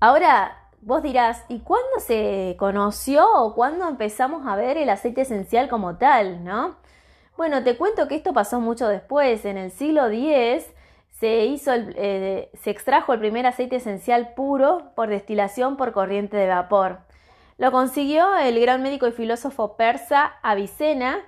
Ahora, 0.00 0.67
vos 0.88 1.02
dirás, 1.02 1.44
¿y 1.48 1.58
cuándo 1.60 2.00
se 2.00 2.56
conoció 2.58 3.30
o 3.42 3.54
cuándo 3.54 3.86
empezamos 3.86 4.46
a 4.46 4.56
ver 4.56 4.78
el 4.78 4.88
aceite 4.88 5.20
esencial 5.20 5.68
como 5.68 5.98
tal, 5.98 6.42
no? 6.44 6.76
Bueno, 7.36 7.62
te 7.62 7.76
cuento 7.76 8.08
que 8.08 8.14
esto 8.14 8.32
pasó 8.32 8.58
mucho 8.58 8.88
después. 8.88 9.44
En 9.44 9.58
el 9.58 9.70
siglo 9.70 10.06
X 10.06 10.64
se, 11.20 11.44
hizo 11.44 11.72
eh, 11.74 12.50
se 12.54 12.70
extrajo 12.70 13.12
el 13.12 13.20
primer 13.20 13.46
aceite 13.46 13.76
esencial 13.76 14.32
puro 14.32 14.92
por 14.96 15.10
destilación 15.10 15.76
por 15.76 15.92
corriente 15.92 16.38
de 16.38 16.48
vapor. 16.48 17.00
Lo 17.58 17.70
consiguió 17.70 18.34
el 18.38 18.58
gran 18.58 18.82
médico 18.82 19.06
y 19.06 19.12
filósofo 19.12 19.76
persa 19.76 20.38
Avicena 20.42 21.18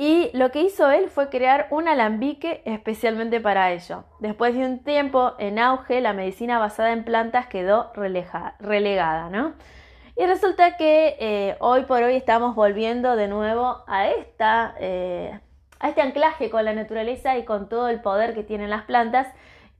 y 0.00 0.30
lo 0.32 0.52
que 0.52 0.62
hizo 0.62 0.88
él 0.92 1.10
fue 1.10 1.28
crear 1.28 1.66
un 1.70 1.88
alambique 1.88 2.62
especialmente 2.64 3.40
para 3.40 3.72
ello. 3.72 4.04
Después 4.20 4.54
de 4.54 4.64
un 4.64 4.84
tiempo 4.84 5.34
en 5.40 5.58
auge, 5.58 6.00
la 6.00 6.12
medicina 6.12 6.60
basada 6.60 6.92
en 6.92 7.02
plantas 7.02 7.48
quedó 7.48 7.92
relegada, 7.94 9.28
¿no? 9.28 9.54
Y 10.14 10.24
resulta 10.24 10.76
que 10.76 11.16
eh, 11.18 11.56
hoy 11.58 11.82
por 11.82 12.04
hoy 12.04 12.14
estamos 12.14 12.54
volviendo 12.54 13.16
de 13.16 13.26
nuevo 13.26 13.82
a, 13.88 14.06
esta, 14.06 14.76
eh, 14.78 15.40
a 15.80 15.88
este 15.88 16.00
anclaje 16.00 16.48
con 16.48 16.64
la 16.64 16.74
naturaleza 16.74 17.36
y 17.36 17.44
con 17.44 17.68
todo 17.68 17.88
el 17.88 18.00
poder 18.00 18.34
que 18.34 18.44
tienen 18.44 18.70
las 18.70 18.84
plantas. 18.84 19.26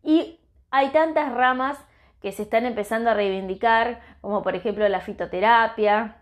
Y 0.03 0.41
hay 0.73 0.89
tantas 0.89 1.33
ramas 1.33 1.79
que 2.21 2.33
se 2.33 2.43
están 2.43 2.67
empezando 2.67 3.11
a 3.11 3.15
reivindicar, 3.15 4.01
como 4.21 4.43
por 4.43 4.57
ejemplo 4.57 4.89
la 4.89 5.01
fitoterapia, 5.01 6.17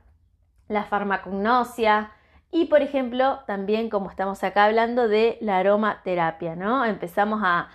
la 0.69 0.85
farmacognosia, 0.85 2.12
y 2.50 2.67
por 2.67 2.83
ejemplo, 2.83 3.41
también 3.47 3.91
como 3.91 4.11
estamos 4.11 4.43
acá 4.45 4.65
hablando 4.65 5.09
de 5.09 5.38
la 5.41 5.59
aromaterapia, 5.59 6.57
¿no? 6.57 6.85
Empezamos 6.85 7.41
a, 7.45 7.69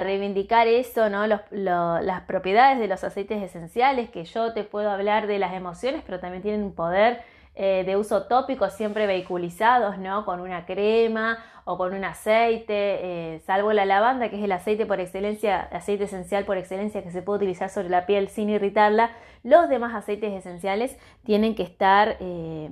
reivindicar 0.00 0.66
eso, 0.66 1.10
¿no? 1.10 1.26
las 1.26 2.20
propiedades 2.22 2.78
de 2.78 2.88
los 2.88 3.04
aceites 3.04 3.42
esenciales, 3.42 4.08
que 4.08 4.24
yo 4.24 4.54
te 4.54 4.64
puedo 4.64 4.90
hablar 4.90 5.26
de 5.26 5.38
las 5.38 5.52
emociones, 5.52 6.02
pero 6.06 6.20
también 6.20 6.42
tienen 6.42 6.62
un 6.62 6.74
poder 6.74 7.20
eh, 7.54 7.84
de 7.84 7.96
uso 7.96 8.22
tópico 8.24 8.70
siempre 8.70 9.06
vehiculizados, 9.06 9.98
¿no? 9.98 10.24
Con 10.24 10.40
una 10.40 10.64
crema 10.64 11.38
o 11.64 11.76
con 11.76 11.92
un 11.94 12.02
aceite, 12.04 13.34
eh, 13.34 13.40
salvo 13.46 13.72
la 13.74 13.84
lavanda, 13.84 14.30
que 14.30 14.38
es 14.38 14.42
el 14.42 14.52
aceite 14.52 14.86
por 14.86 15.00
excelencia, 15.00 15.60
aceite 15.70 16.04
esencial 16.04 16.44
por 16.46 16.56
excelencia 16.56 17.02
que 17.02 17.10
se 17.10 17.22
puede 17.22 17.38
utilizar 17.38 17.68
sobre 17.68 17.90
la 17.90 18.06
piel 18.06 18.28
sin 18.28 18.48
irritarla, 18.50 19.10
los 19.42 19.68
demás 19.68 19.94
aceites 19.94 20.32
esenciales 20.32 20.98
tienen 21.24 21.54
que 21.54 21.62
estar... 21.62 22.16
Eh, 22.20 22.70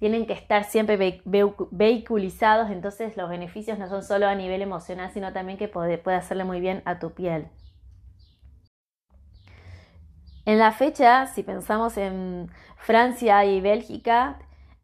tienen 0.00 0.26
que 0.26 0.32
estar 0.32 0.64
siempre 0.64 1.22
vehiculizados, 1.26 2.70
entonces 2.70 3.18
los 3.18 3.28
beneficios 3.28 3.78
no 3.78 3.86
son 3.86 4.02
solo 4.02 4.26
a 4.26 4.34
nivel 4.34 4.62
emocional, 4.62 5.10
sino 5.12 5.32
también 5.34 5.58
que 5.58 5.68
puede, 5.68 5.98
puede 5.98 6.16
hacerle 6.16 6.44
muy 6.44 6.58
bien 6.58 6.82
a 6.86 6.98
tu 6.98 7.12
piel. 7.12 7.48
En 10.46 10.58
la 10.58 10.72
fecha, 10.72 11.26
si 11.26 11.42
pensamos 11.42 11.98
en 11.98 12.50
Francia 12.78 13.44
y 13.44 13.60
Bélgica, 13.60 14.38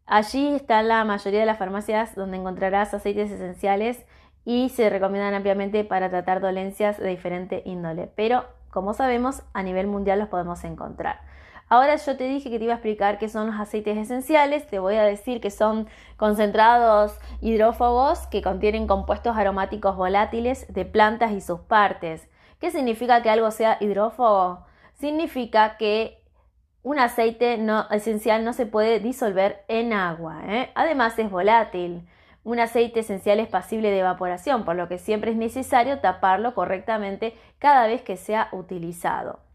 allí 0.05 0.53
están 0.53 0.87
la 0.87 1.03
mayoría 1.03 1.39
de 1.39 1.47
las 1.47 1.57
farmacias 1.57 2.13
donde 2.13 2.37
encontrarás 2.37 2.93
aceites 2.93 3.31
esenciales 3.31 4.05
y 4.45 4.69
se 4.69 4.89
recomiendan 4.91 5.33
ampliamente 5.33 5.83
para 5.83 6.11
tratar 6.11 6.41
dolencias 6.41 6.99
de 6.99 7.09
diferente 7.09 7.63
índole, 7.65 8.07
pero 8.15 8.45
como 8.69 8.93
sabemos, 8.93 9.41
a 9.53 9.63
nivel 9.63 9.87
mundial 9.87 10.19
los 10.19 10.29
podemos 10.29 10.63
encontrar. 10.63 11.21
Ahora 11.69 11.97
yo 11.97 12.15
te 12.15 12.23
dije 12.23 12.49
que 12.49 12.59
te 12.59 12.63
iba 12.63 12.73
a 12.73 12.77
explicar 12.77 13.17
qué 13.17 13.27
son 13.27 13.47
los 13.47 13.59
aceites 13.59 13.97
esenciales, 13.97 14.67
te 14.67 14.79
voy 14.79 14.95
a 14.95 15.03
decir 15.03 15.41
que 15.41 15.51
son 15.51 15.87
concentrados 16.15 17.17
hidrófobos 17.41 18.25
que 18.27 18.41
contienen 18.41 18.87
compuestos 18.87 19.35
aromáticos 19.35 19.97
volátiles 19.97 20.71
de 20.73 20.85
plantas 20.85 21.33
y 21.33 21.41
sus 21.41 21.59
partes. 21.59 22.29
¿Qué 22.59 22.71
significa 22.71 23.21
que 23.21 23.29
algo 23.29 23.51
sea 23.51 23.77
hidrófobo? 23.81 24.65
Significa 24.93 25.75
que 25.75 26.23
un 26.83 26.99
aceite 26.99 27.57
no, 27.57 27.85
esencial 27.91 28.45
no 28.45 28.53
se 28.53 28.65
puede 28.65 29.01
disolver 29.01 29.65
en 29.67 29.91
agua. 29.91 30.43
¿eh? 30.47 30.71
Además 30.73 31.19
es 31.19 31.29
volátil. 31.29 32.07
Un 32.45 32.61
aceite 32.61 33.01
esencial 33.01 33.41
es 33.41 33.49
pasible 33.49 33.91
de 33.91 33.99
evaporación, 33.99 34.63
por 34.63 34.77
lo 34.77 34.87
que 34.87 34.99
siempre 34.99 35.31
es 35.31 35.37
necesario 35.37 35.99
taparlo 35.99 36.53
correctamente 36.55 37.35
cada 37.59 37.87
vez 37.87 38.03
que 38.03 38.15
sea 38.15 38.47
utilizado. 38.53 39.46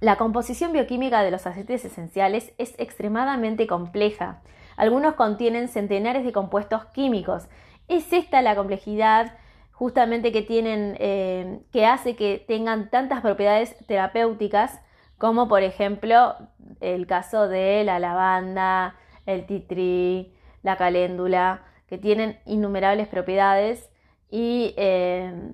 La 0.00 0.16
composición 0.16 0.72
bioquímica 0.72 1.22
de 1.22 1.30
los 1.30 1.46
aceites 1.46 1.84
esenciales 1.84 2.52
es 2.58 2.74
extremadamente 2.78 3.66
compleja. 3.66 4.42
Algunos 4.76 5.14
contienen 5.14 5.68
centenares 5.68 6.24
de 6.24 6.32
compuestos 6.32 6.84
químicos. 6.86 7.48
Es 7.88 8.12
esta 8.12 8.42
la 8.42 8.54
complejidad 8.54 9.38
justamente 9.72 10.32
que 10.32 10.42
tienen, 10.42 10.96
eh, 10.98 11.60
que 11.72 11.86
hace 11.86 12.14
que 12.14 12.44
tengan 12.46 12.90
tantas 12.90 13.22
propiedades 13.22 13.76
terapéuticas 13.86 14.80
como 15.18 15.48
por 15.48 15.62
ejemplo 15.62 16.34
el 16.80 17.06
caso 17.06 17.48
de 17.48 17.82
la 17.84 17.98
lavanda, 17.98 18.96
el 19.24 19.46
titri, 19.46 20.34
la 20.62 20.76
caléndula, 20.76 21.62
que 21.86 21.96
tienen 21.96 22.38
innumerables 22.44 23.08
propiedades 23.08 23.90
y 24.30 24.74
eh, 24.76 25.52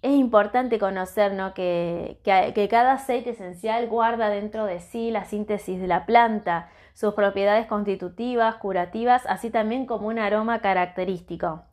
es 0.00 0.12
importante 0.12 0.78
conocer 0.78 1.32
que, 1.54 2.20
cada 2.70 2.92
aceite 2.92 3.30
esencial 3.30 3.88
guarda 3.88 4.30
dentro 4.30 4.64
de 4.64 4.80
sí 4.80 5.10
la 5.10 5.24
síntesis 5.24 5.80
de 5.80 5.88
la 5.88 6.06
planta, 6.06 6.68
sus 6.94 7.14
propiedades 7.14 7.66
constitutivas, 7.66 8.56
curativas, 8.56 9.24
así 9.26 9.50
también 9.50 9.86
como 9.86 10.08
un 10.08 10.18
aroma 10.18 10.60
característico. 10.60 11.64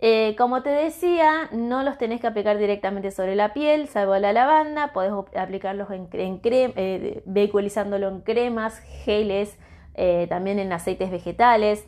Eh, 0.00 0.36
como 0.38 0.62
te 0.62 0.70
decía, 0.70 1.48
no 1.50 1.82
los 1.82 1.98
tenés 1.98 2.20
que 2.20 2.28
aplicar 2.28 2.58
directamente 2.58 3.10
sobre 3.10 3.34
la 3.34 3.52
piel, 3.52 3.88
salvo 3.88 4.16
la 4.18 4.32
lavanda, 4.32 4.92
podés 4.92 5.12
aplicarlos 5.36 5.90
en, 5.90 6.08
en 6.12 6.40
eh, 6.44 7.22
vehiculizándolo 7.26 8.06
en 8.08 8.20
cremas, 8.20 8.78
geles, 8.78 9.58
eh, 9.94 10.26
también 10.28 10.60
en 10.60 10.72
aceites 10.72 11.10
vegetales. 11.10 11.84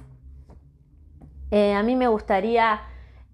a 1.52 1.82
mí 1.84 1.94
me 1.94 2.08
gustaría 2.08 2.80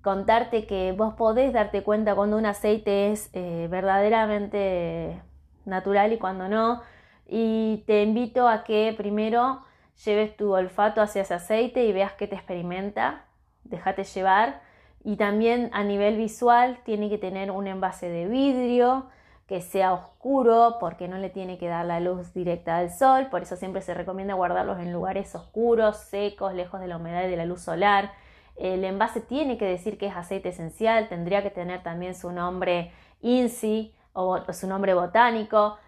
contarte 0.06 0.66
que 0.68 0.92
vos 0.92 1.14
podés 1.14 1.52
darte 1.52 1.82
cuenta 1.82 2.14
cuando 2.14 2.36
un 2.36 2.46
aceite 2.46 3.10
es 3.10 3.28
eh, 3.32 3.66
verdaderamente 3.68 5.20
natural 5.64 6.12
y 6.12 6.18
cuando 6.18 6.48
no. 6.48 6.80
Y 7.26 7.82
te 7.88 8.04
invito 8.04 8.46
a 8.46 8.62
que 8.62 8.94
primero 8.96 9.62
lleves 10.04 10.36
tu 10.36 10.54
olfato 10.54 11.00
hacia 11.00 11.22
ese 11.22 11.34
aceite 11.34 11.84
y 11.86 11.92
veas 11.92 12.12
qué 12.12 12.28
te 12.28 12.36
experimenta, 12.36 13.24
déjate 13.64 14.04
llevar. 14.04 14.60
Y 15.02 15.16
también 15.16 15.70
a 15.72 15.82
nivel 15.82 16.16
visual 16.16 16.78
tiene 16.84 17.10
que 17.10 17.18
tener 17.18 17.50
un 17.50 17.66
envase 17.66 18.08
de 18.08 18.28
vidrio 18.28 19.06
que 19.48 19.60
sea 19.60 19.92
oscuro 19.92 20.76
porque 20.78 21.08
no 21.08 21.18
le 21.18 21.30
tiene 21.30 21.58
que 21.58 21.66
dar 21.66 21.84
la 21.84 21.98
luz 21.98 22.32
directa 22.32 22.78
del 22.78 22.92
sol, 22.92 23.26
por 23.28 23.42
eso 23.42 23.56
siempre 23.56 23.82
se 23.82 23.92
recomienda 23.92 24.34
guardarlos 24.34 24.78
en 24.78 24.92
lugares 24.92 25.34
oscuros, 25.34 25.96
secos, 25.96 26.54
lejos 26.54 26.80
de 26.80 26.86
la 26.86 26.96
humedad 26.96 27.24
y 27.24 27.30
de 27.30 27.36
la 27.36 27.44
luz 27.44 27.62
solar. 27.62 28.12
El 28.56 28.84
envase 28.84 29.20
tiene 29.20 29.58
que 29.58 29.66
decir 29.66 29.98
que 29.98 30.06
es 30.06 30.16
aceite 30.16 30.48
esencial, 30.48 31.08
tendría 31.08 31.42
que 31.42 31.50
tener 31.50 31.82
también 31.82 32.14
su 32.14 32.32
nombre 32.32 32.92
INSI 33.20 33.94
o, 34.12 34.40
su 34.52 34.66
nombre 34.66 34.94
botánico. 34.94 35.78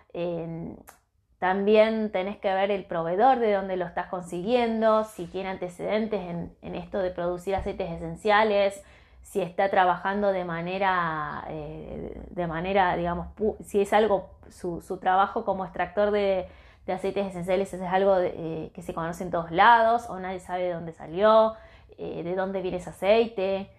también 1.38 2.10
tenés 2.10 2.36
que 2.38 2.52
ver 2.52 2.70
el 2.70 2.84
proveedor 2.84 3.38
de 3.38 3.52
dónde 3.52 3.76
lo 3.76 3.86
estás 3.86 4.08
consiguiendo, 4.08 5.04
si 5.04 5.26
tiene 5.26 5.50
antecedentes 5.50 6.20
en, 6.20 6.74
esto 6.74 6.98
de 6.98 7.10
producir 7.10 7.54
aceites 7.54 7.90
esenciales, 7.90 8.82
si 9.22 9.40
está 9.40 9.70
trabajando 9.70 10.32
de 10.32 10.44
manera, 10.44 11.44
eh, 11.48 12.20
de 12.30 12.46
manera 12.46 12.96
digamos, 12.96 13.28
si 13.64 13.80
es 13.80 13.92
algo, 13.92 14.30
su, 14.50 14.98
trabajo 15.00 15.44
como 15.44 15.64
extractor 15.64 16.10
de, 16.10 16.48
aceites 16.88 17.26
esenciales 17.26 17.72
es 17.74 17.82
algo 17.82 18.16
eh, 18.18 18.70
que 18.74 18.80
se 18.82 18.94
conoce 18.94 19.22
en 19.22 19.30
todos 19.30 19.50
lados 19.50 20.08
o 20.08 20.18
nadie 20.18 20.40
sabe 20.40 20.64
de 20.64 20.72
dónde 20.72 20.92
salió. 20.92 21.54
Eh, 21.96 22.22
de 22.22 22.34
dónde 22.34 22.60
viene 22.62 22.78
ese 22.78 22.90
aceite, 22.90 23.70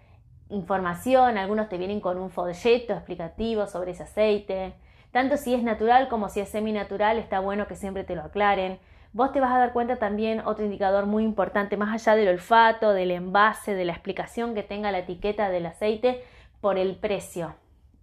información, 0.50 1.38
algunos 1.38 1.68
te 1.68 1.78
vienen 1.78 2.00
con 2.00 2.18
un 2.18 2.30
folleto 2.30 2.92
explicativo 2.92 3.66
sobre 3.66 3.92
ese 3.92 4.02
aceite. 4.02 4.74
Tanto 5.12 5.36
si 5.36 5.54
es 5.54 5.62
natural 5.62 6.08
como 6.08 6.28
si 6.28 6.40
es 6.40 6.48
semi-natural, 6.48 7.18
está 7.18 7.40
bueno 7.40 7.66
que 7.66 7.76
siempre 7.76 8.04
te 8.04 8.14
lo 8.14 8.22
aclaren. 8.22 8.78
Vos 9.12 9.32
te 9.32 9.40
vas 9.40 9.52
a 9.52 9.58
dar 9.58 9.72
cuenta 9.72 9.96
también 9.96 10.40
otro 10.40 10.64
indicador 10.64 11.06
muy 11.06 11.24
importante, 11.24 11.76
más 11.76 11.92
allá 11.92 12.16
del 12.16 12.28
olfato, 12.28 12.92
del 12.92 13.10
envase, 13.10 13.74
de 13.74 13.84
la 13.84 13.92
explicación 13.92 14.54
que 14.54 14.62
tenga 14.62 14.92
la 14.92 15.00
etiqueta 15.00 15.50
del 15.50 15.66
aceite, 15.66 16.22
por 16.60 16.78
el 16.78 16.96
precio. 16.96 17.54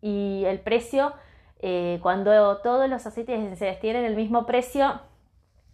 Y 0.01 0.43
el 0.45 0.59
precio, 0.59 1.13
eh, 1.59 1.99
cuando 2.01 2.57
todos 2.57 2.89
los 2.89 3.05
aceites 3.05 3.39
esenciales 3.39 3.79
tienen 3.79 4.03
el 4.03 4.15
mismo 4.15 4.45
precio, 4.45 4.99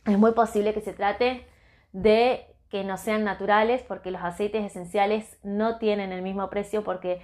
es 0.05 0.17
muy 0.17 0.33
posible 0.33 0.73
que 0.73 0.81
se 0.81 0.93
trate 0.93 1.47
de 1.93 2.52
que 2.73 2.83
no 2.83 2.97
sean 2.97 3.23
naturales 3.23 3.83
porque 3.87 4.09
los 4.09 4.23
aceites 4.23 4.65
esenciales 4.65 5.37
no 5.43 5.77
tienen 5.77 6.11
el 6.11 6.23
mismo 6.23 6.49
precio 6.49 6.83
porque, 6.83 7.21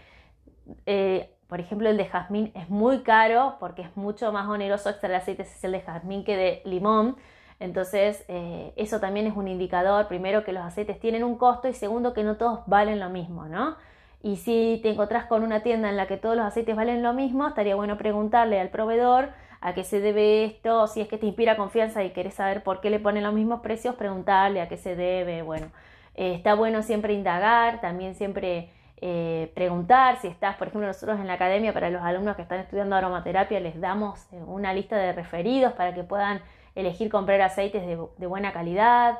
eh, 0.86 1.34
por 1.48 1.60
ejemplo, 1.60 1.90
el 1.90 1.98
de 1.98 2.06
jazmín 2.06 2.52
es 2.54 2.70
muy 2.70 3.02
caro 3.02 3.56
porque 3.60 3.82
es 3.82 3.98
mucho 3.98 4.32
más 4.32 4.48
oneroso 4.48 4.92
extraer 4.92 5.16
aceite 5.16 5.42
esencial 5.42 5.72
de 5.72 5.82
jazmín 5.82 6.24
que 6.24 6.38
de 6.38 6.62
limón. 6.66 7.16
Entonces, 7.60 8.24
eh, 8.28 8.74
eso 8.76 9.00
también 9.00 9.26
es 9.26 9.36
un 9.36 9.48
indicador, 9.48 10.08
primero, 10.08 10.44
que 10.44 10.54
los 10.54 10.64
aceites 10.64 11.00
tienen 11.00 11.24
un 11.24 11.36
costo 11.36 11.68
y 11.68 11.74
segundo, 11.74 12.14
que 12.14 12.24
no 12.24 12.38
todos 12.38 12.60
valen 12.68 13.00
lo 13.00 13.10
mismo, 13.10 13.46
¿no? 13.46 13.76
Y 14.22 14.36
si 14.36 14.80
te 14.84 14.92
encontrás 14.92 15.26
con 15.26 15.42
una 15.42 15.64
tienda 15.64 15.90
en 15.90 15.98
la 15.98 16.06
que 16.06 16.18
todos 16.18 16.36
los 16.36 16.46
aceites 16.46 16.76
valen 16.76 17.02
lo 17.02 17.14
mismo, 17.14 17.48
estaría 17.48 17.76
bueno 17.76 17.98
preguntarle 17.98 18.60
al 18.60 18.70
proveedor 18.70 19.30
a 19.62 19.74
qué 19.74 19.84
se 19.84 20.00
debe 20.00 20.46
esto, 20.46 20.88
si 20.88 21.02
es 21.02 21.08
que 21.08 21.18
te 21.18 21.26
inspira 21.26 21.58
confianza 21.58 22.04
y 22.04 22.12
querés 22.12 22.36
saber 22.36 22.64
por 22.64 22.80
qué 22.82 22.90
le 22.90 23.00
ponen 23.00 23.24
los 23.24 23.34
mismos 23.34 23.62
precios, 23.62 23.96
preguntarle 23.96 24.62
a 24.62 24.70
qué 24.70 24.78
se 24.78 24.96
debe. 24.96 25.42
Bueno, 25.42 25.68
eh, 26.16 26.34
está 26.34 26.54
bueno 26.56 26.82
siempre 26.82 27.14
indagar, 27.14 27.82
también 27.82 28.16
siempre 28.16 28.70
eh, 29.02 29.52
preguntar 29.56 30.18
si 30.20 30.28
estás, 30.28 30.56
por 30.56 30.68
ejemplo, 30.68 30.88
nosotros 30.88 31.20
en 31.20 31.28
la 31.28 31.34
academia 31.34 31.74
para 31.74 31.90
los 31.90 32.02
alumnos 32.02 32.36
que 32.36 32.42
están 32.42 32.60
estudiando 32.60 32.96
aromaterapia 32.96 33.60
les 33.60 33.80
damos 33.80 34.28
eh, 34.32 34.42
una 34.46 34.74
lista 34.74 34.98
de 34.98 35.14
referidos 35.14 35.74
para 35.74 35.94
que 35.94 36.04
puedan 36.04 36.42
elegir 36.76 37.10
comprar 37.10 37.42
aceites 37.42 37.86
de, 37.86 38.28
buena 38.28 38.54
calidad. 38.54 39.20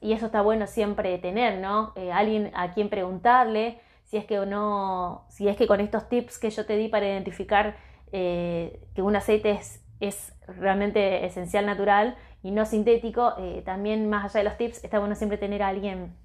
y 0.00 0.12
eso 0.12 0.26
está 0.26 0.42
bueno 0.42 0.66
siempre 0.66 1.16
tener, 1.18 1.60
¿no? 1.60 1.92
alguien 2.12 2.50
a 2.54 2.72
quien 2.72 2.88
preguntarle 2.88 3.78
si 4.04 4.16
es 4.16 4.24
que 4.24 4.36
no, 4.46 5.24
si 5.28 5.48
es 5.48 5.56
que 5.56 5.66
con 5.66 5.80
estos 5.80 6.08
tips 6.08 6.38
que 6.38 6.50
yo 6.50 6.66
te 6.66 6.76
di 6.76 6.88
para 6.88 7.06
identificar 7.06 7.76
eh, 8.12 8.80
que 8.94 9.02
un 9.02 9.16
aceite 9.16 9.58
es, 10.00 10.34
realmente 10.48 11.24
esencial 11.24 11.64
natural 11.64 12.16
y 12.42 12.50
no 12.50 12.66
sintético, 12.66 13.34
eh, 13.38 13.62
también 13.64 14.10
más 14.10 14.24
allá 14.24 14.38
de 14.40 14.44
los 14.44 14.58
tips, 14.58 14.82
está 14.82 14.98
bueno 14.98 15.14
siempre 15.14 15.38
tener 15.38 15.62
a 15.62 15.68
alguien 15.68 16.16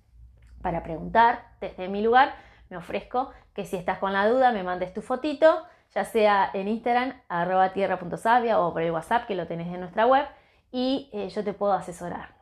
para 0.61 0.83
preguntar. 0.83 1.43
Desde 1.61 1.87
mi 1.87 2.01
lugar, 2.01 2.33
me 2.69 2.77
ofrezco 2.77 3.31
que 3.53 3.65
si 3.65 3.75
estás 3.75 3.99
con 3.99 4.13
la 4.13 4.27
duda, 4.27 4.51
me 4.51 4.63
mandes 4.63 4.93
tu 4.93 5.01
fotito, 5.01 5.63
ya 5.93 6.03
sea 6.05 6.49
en 6.53 6.67
Instagram, 6.67 7.13
arroba 7.29 7.71
tierra.savia 7.73 8.59
o 8.59 8.73
por 8.73 8.81
el 8.81 8.91
WhatsApp 8.91 9.27
que 9.27 9.35
lo 9.35 9.47
tenés 9.47 9.67
en 9.67 9.79
nuestra 9.79 10.07
web 10.07 10.25
y 10.71 11.09
eh, 11.13 11.29
yo 11.29 11.43
te 11.43 11.53
puedo 11.53 11.73
asesorar. 11.73 12.35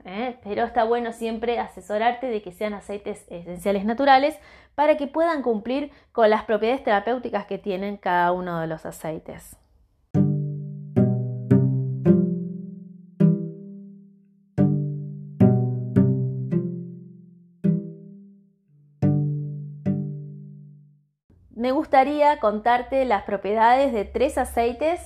Pero 0.44 0.64
está 0.64 0.84
bueno 0.84 1.12
siempre 1.12 1.60
asesorarte 1.60 2.28
de 2.28 2.42
que 2.42 2.52
sean 2.52 2.74
aceites 2.74 3.26
esenciales 3.30 3.86
naturales 3.86 4.38
para 4.76 4.98
que 4.98 5.08
puedan 5.08 5.42
cumplir 5.42 5.92
con 6.12 6.30
las 6.30 6.44
propiedades 6.44 6.84
terapéuticas 6.84 7.46
que 7.46 7.58
tienen 7.58 7.98
cada 7.98 8.32
uno 8.32 8.60
de 8.60 8.68
los 8.68 8.86
aceites. 8.86 9.58
Me 21.56 21.72
gustaría 21.72 22.40
contarte 22.40 23.06
las 23.06 23.24
propiedades 23.24 23.94
de 23.94 24.06
tres 24.06 24.38
aceites 24.38 25.02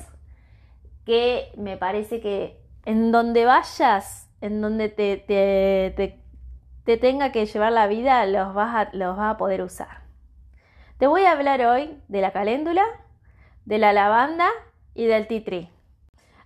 que 1.05 1.53
me 1.55 1.77
parece 1.77 2.19
que 2.19 2.58
en 2.85 3.11
donde 3.11 3.45
vayas, 3.45 4.29
en 4.41 4.61
donde 4.61 4.89
te, 4.89 5.17
te 5.17 6.19
te 6.89 6.97
tenga 6.97 7.31
que 7.31 7.45
llevar 7.45 7.71
la 7.71 7.85
vida, 7.85 8.25
los 8.25 8.55
vas, 8.55 8.75
a, 8.75 8.89
los 8.93 9.15
vas 9.15 9.35
a 9.35 9.37
poder 9.37 9.61
usar. 9.61 10.01
Te 10.97 11.05
voy 11.05 11.21
a 11.21 11.33
hablar 11.33 11.61
hoy 11.61 11.95
de 12.07 12.19
la 12.19 12.31
caléndula, 12.31 12.83
de 13.65 13.77
la 13.77 13.93
lavanda 13.93 14.49
y 14.95 15.05
del 15.05 15.27
tea 15.27 15.69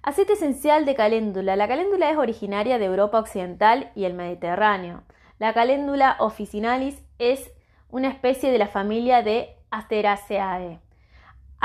Aceite 0.02 0.34
esencial 0.34 0.84
de 0.84 0.96
caléndula. 0.96 1.56
La 1.56 1.70
caléndula 1.70 2.10
es 2.10 2.18
originaria 2.18 2.78
de 2.78 2.84
Europa 2.84 3.20
Occidental 3.20 3.94
y 3.96 4.04
el 4.04 4.16
Mediterráneo. 4.16 5.04
La 5.40 5.54
caléndula 5.54 6.18
officinalis 6.20 7.02
es 7.20 7.50
una 7.88 8.10
especie 8.10 8.52
de 8.52 8.58
la 8.58 8.68
familia 8.68 9.22
de 9.22 9.56
Asteraceae. 9.72 10.82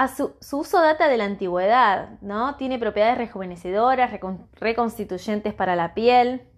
Su, 0.06 0.36
su, 0.40 0.58
uso 0.58 0.80
data 0.80 1.08
de 1.08 1.16
la 1.16 1.24
antigüedad, 1.24 2.20
¿no? 2.20 2.54
Tiene 2.54 2.78
propiedades 2.78 3.18
rejuvenecedoras, 3.18 4.12
reconstituyentes 4.60 5.54
para 5.54 5.74
la 5.74 5.94
piel, 5.94 6.48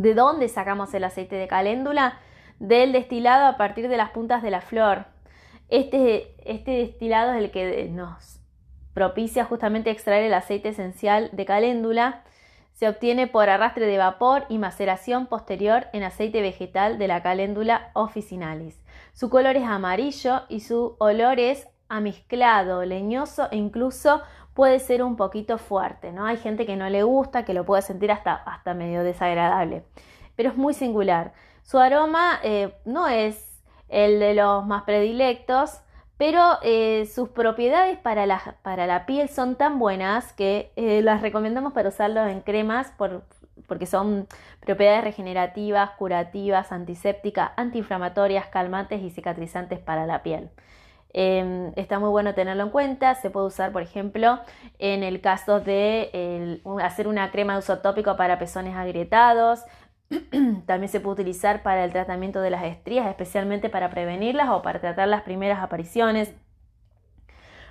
¿De 0.00 0.14
dónde 0.14 0.48
sacamos 0.48 0.94
el 0.94 1.04
aceite 1.04 1.36
de 1.36 1.48
caléndula? 1.48 2.18
Del 2.58 2.92
destilado 2.92 3.46
a 3.46 3.56
partir 3.56 3.88
de 3.88 3.96
las 3.96 4.10
puntas 4.10 4.42
de 4.42 4.50
la 4.50 4.60
flor. 4.60 5.06
Este, 5.68 6.34
este 6.44 6.70
destilado 6.70 7.32
es 7.32 7.44
el 7.44 7.50
que 7.50 7.88
nos 7.90 8.40
propicia 8.94 9.44
justamente 9.44 9.90
extraer 9.90 10.24
el 10.24 10.34
aceite 10.34 10.70
esencial 10.70 11.30
de 11.32 11.44
caléndula. 11.44 12.22
Se 12.72 12.88
obtiene 12.88 13.26
por 13.26 13.50
arrastre 13.50 13.86
de 13.86 13.98
vapor 13.98 14.46
y 14.48 14.58
maceración 14.58 15.26
posterior 15.26 15.88
en 15.92 16.02
aceite 16.02 16.40
vegetal 16.40 16.98
de 16.98 17.08
la 17.08 17.22
caléndula 17.22 17.90
officinalis. 17.94 18.80
Su 19.12 19.28
color 19.28 19.56
es 19.56 19.64
amarillo 19.64 20.42
y 20.48 20.60
su 20.60 20.96
olor 20.98 21.38
es 21.40 21.68
amezclado, 21.90 22.84
leñoso 22.84 23.48
e 23.50 23.56
incluso 23.56 24.22
puede 24.54 24.78
ser 24.78 25.02
un 25.02 25.16
poquito 25.16 25.58
fuerte, 25.58 26.12
¿no? 26.12 26.24
Hay 26.24 26.38
gente 26.38 26.64
que 26.64 26.76
no 26.76 26.88
le 26.88 27.02
gusta, 27.02 27.44
que 27.44 27.52
lo 27.52 27.66
puede 27.66 27.82
sentir 27.82 28.10
hasta, 28.10 28.34
hasta 28.34 28.72
medio 28.72 29.02
desagradable, 29.02 29.84
pero 30.36 30.50
es 30.50 30.56
muy 30.56 30.72
singular. 30.72 31.32
Su 31.62 31.78
aroma 31.78 32.40
eh, 32.42 32.74
no 32.84 33.08
es 33.08 33.62
el 33.88 34.20
de 34.20 34.34
los 34.34 34.66
más 34.66 34.84
predilectos, 34.84 35.80
pero 36.16 36.58
eh, 36.62 37.08
sus 37.12 37.30
propiedades 37.30 37.98
para 37.98 38.26
la, 38.26 38.56
para 38.62 38.86
la, 38.86 39.06
piel 39.06 39.28
son 39.28 39.56
tan 39.56 39.78
buenas 39.78 40.32
que 40.32 40.72
eh, 40.76 41.00
las 41.02 41.22
recomendamos 41.22 41.72
para 41.72 41.88
usarlos 41.88 42.28
en 42.28 42.42
cremas 42.42 42.92
porque 43.66 43.86
son 43.86 44.28
propiedades 44.60 45.02
regenerativas, 45.02 45.92
curativas, 45.92 46.72
antisépticas, 46.72 47.52
antiinflamatorias, 47.56 48.46
calmantes 48.48 49.00
y 49.00 49.10
cicatrizantes 49.10 49.78
para 49.78 50.06
la 50.06 50.22
piel. 50.22 50.50
Em, 51.12 51.72
está 51.76 51.98
muy 51.98 52.08
bueno 52.10 52.34
tenerlo 52.34 52.62
en 52.62 52.70
cuenta. 52.70 53.14
Se 53.14 53.30
puede 53.30 53.46
usar, 53.46 53.72
por 53.72 53.82
ejemplo, 53.82 54.40
en 54.78 55.02
el 55.02 55.20
caso 55.20 55.60
de 55.60 56.60
hacer 56.82 57.08
una 57.08 57.30
crema 57.30 57.54
de 57.54 57.60
uso 57.60 57.78
tópico 57.78 58.16
para 58.16 58.38
pezones 58.38 58.76
agrietados. 58.76 59.64
También 60.66 60.88
se 60.88 61.00
puede 61.00 61.14
utilizar 61.14 61.62
para 61.62 61.84
el 61.84 61.92
tratamiento 61.92 62.40
de 62.40 62.50
las 62.50 62.64
estrías, 62.64 63.06
especialmente 63.08 63.68
para 63.68 63.90
prevenirlas 63.90 64.48
o 64.50 64.62
para 64.62 64.80
tratar 64.80 65.08
las 65.08 65.22
primeras 65.22 65.60
apariciones. 65.62 66.34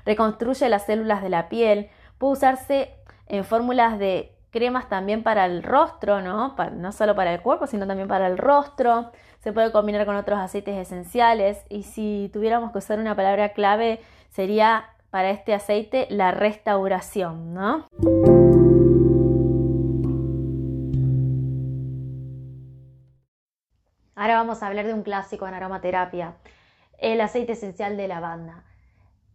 Reconstruye 0.06 0.69
las 0.69 0.86
células 0.86 1.21
de 1.21 1.30
la 1.30 1.49
piel. 1.49 1.89
Puede 2.17 2.34
usarse 2.34 2.95
en 3.28 3.43
fórmulas 3.43 3.99
de 3.99 4.38
cremas 4.52 4.90
también 4.90 5.24
para 5.24 5.46
el 5.46 5.64
rostro, 5.64 6.22
¿no? 6.22 6.56
no 6.74 6.92
solo 6.92 7.16
para 7.16 7.34
el 7.34 7.42
cuerpo, 7.42 7.68
sino 7.68 7.88
también 7.88 8.08
para 8.08 8.28
el 8.28 8.38
rostro 8.38 9.12
se 9.40 9.54
puede 9.54 9.72
combinar 9.72 10.06
con 10.06 10.16
otros 10.16 10.38
aceites 10.40 10.76
esenciales 10.78 11.64
y 11.70 11.84
si 11.84 12.30
tuviéramos 12.34 12.72
que 12.72 12.80
usar 12.80 13.00
una 13.00 13.16
palabra 13.16 13.50
clave 13.50 14.02
sería 14.30 14.86
para 15.10 15.32
este 15.32 15.54
aceite 15.54 16.08
la 16.10 16.32
restauración, 16.32 17.54
¿no? 17.54 17.86
Ahora 24.16 24.36
vamos 24.36 24.62
a 24.62 24.68
hablar 24.68 24.86
de 24.86 24.94
un 24.94 25.04
clásico 25.04 25.48
en 25.48 25.54
aromaterapia, 25.54 26.36
el 26.98 27.22
aceite 27.22 27.54
esencial 27.54 27.96
de 27.96 28.10
lavanda. 28.10 28.66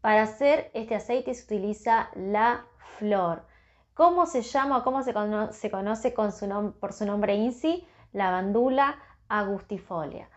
Para 0.02 0.24
hacer 0.24 0.70
este 0.74 0.94
aceite 0.94 1.32
se 1.32 1.44
utiliza 1.44 2.10
la 2.14 2.66
flor. 2.98 3.46
¿Cómo 3.94 4.26
se 4.26 4.42
llama 4.42 4.78
o 4.78 4.84
cómo 4.84 5.02
se, 5.02 5.12
conoce, 5.12 6.10
por 6.10 6.92
su 6.92 7.06
nombre 7.06 7.36
INSI? 7.36 7.86
Lavandula 8.12 8.96
agustifolia. 9.28 10.28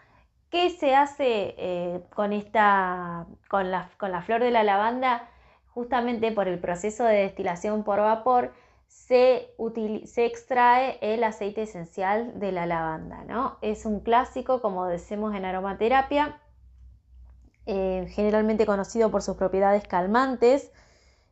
¿Qué 0.50 0.70
se 0.70 0.96
hace 0.96 1.56
eh, 1.58 2.04
con, 2.16 2.34
esta, 2.34 3.26
con, 3.50 3.70
la, 3.72 3.90
con 3.98 4.12
la 4.12 4.22
flor 4.22 4.42
de 4.42 4.52
la 4.52 4.64
lavanda? 4.64 5.30
Justamente 5.70 6.32
por 6.32 6.48
el 6.48 6.60
proceso 6.60 7.04
de 7.04 7.24
destilación 7.24 7.84
por 7.84 8.00
vapor 8.00 8.54
se, 8.88 9.54
se, 10.06 10.26
extrae 10.26 10.98
el 11.02 11.24
aceite 11.24 11.64
esencial 11.64 12.40
de 12.40 12.52
la 12.52 12.66
lavanda. 12.66 13.24
¿no? 13.26 13.58
Es 13.62 13.86
un 13.86 14.00
clásico, 14.00 14.62
como 14.62 14.86
decimos 14.86 15.36
en 15.36 15.46
aromaterapia, 15.46 16.40
eh, 17.66 18.08
generalmente 18.12 18.66
conocido 18.66 19.12
por 19.12 19.22
sus 19.22 19.36
propiedades 19.36 19.88
calmantes. 19.88 20.72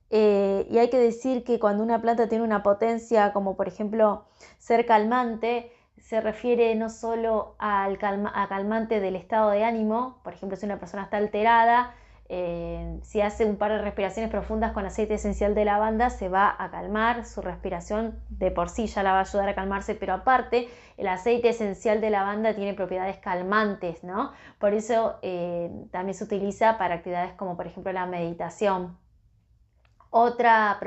Eh, 0.09 0.54
y 0.69 0.78
hay 0.80 0.89
que 0.89 0.97
decir 0.97 1.43
que 1.43 1.60
cuando 1.60 1.84
una 1.84 2.01
planta 2.01 2.28
tiene 2.28 2.43
una 2.43 2.63
potencia 2.63 3.34
como 3.34 3.56
por 3.56 3.67
ejemplo 3.67 4.25
ser 4.58 4.86
calmante, 4.86 5.71
se 5.97 6.21
refiere 6.21 6.75
no 6.75 6.89
solo 6.89 7.56
al 7.58 7.97
calmante 7.97 8.99
del 8.99 9.15
estado 9.15 9.49
de 9.49 9.63
ánimo, 9.63 10.19
por 10.23 10.34
ejemplo, 10.34 10.56
si 10.56 10.65
una 10.65 10.80
persona 10.80 11.04
está 11.04 11.17
alterada, 11.17 11.95
eh, 12.28 12.99
si 13.04 13.21
hace 13.21 13.45
un 13.45 13.56
par 13.56 13.71
de 13.71 13.80
respiraciones 13.80 14.32
profundas 14.32 14.71
con 14.71 14.86
aceite 14.86 15.15
esencial 15.15 15.54
de 15.54 15.65
lavanda, 15.65 16.10
se 16.10 16.28
va 16.28 16.56
a 16.58 16.71
calmar, 16.71 17.25
su 17.25 17.41
respiración 17.41 18.19
de 18.30 18.51
por 18.51 18.69
sí 18.69 18.88
ya 18.88 19.04
la 19.04 19.13
va 19.13 19.19
a 19.19 19.21
ayudar 19.21 19.49
a 19.49 19.56
calmarse, 19.56 19.95
pero 19.95 20.13
aparte 20.13 20.67
el 20.97 21.08
aceite 21.08 21.49
esencial 21.49 22.01
de 22.01 22.10
lavanda 22.10 22.54
tiene 22.56 22.73
propiedades 22.73 23.17
calmantes, 23.17 24.04
¿no? 24.04 24.32
Por 24.60 24.73
eso 24.73 25.17
eh, 25.21 25.71
también 25.91 26.15
se 26.15 26.23
utiliza 26.23 26.78
para 26.78 26.95
actividades 26.95 27.34
como 27.34 27.58
por 27.58 27.67
ejemplo 27.67 27.91
la 27.93 28.06
meditación. 28.06 28.97
Otra, 30.17 30.80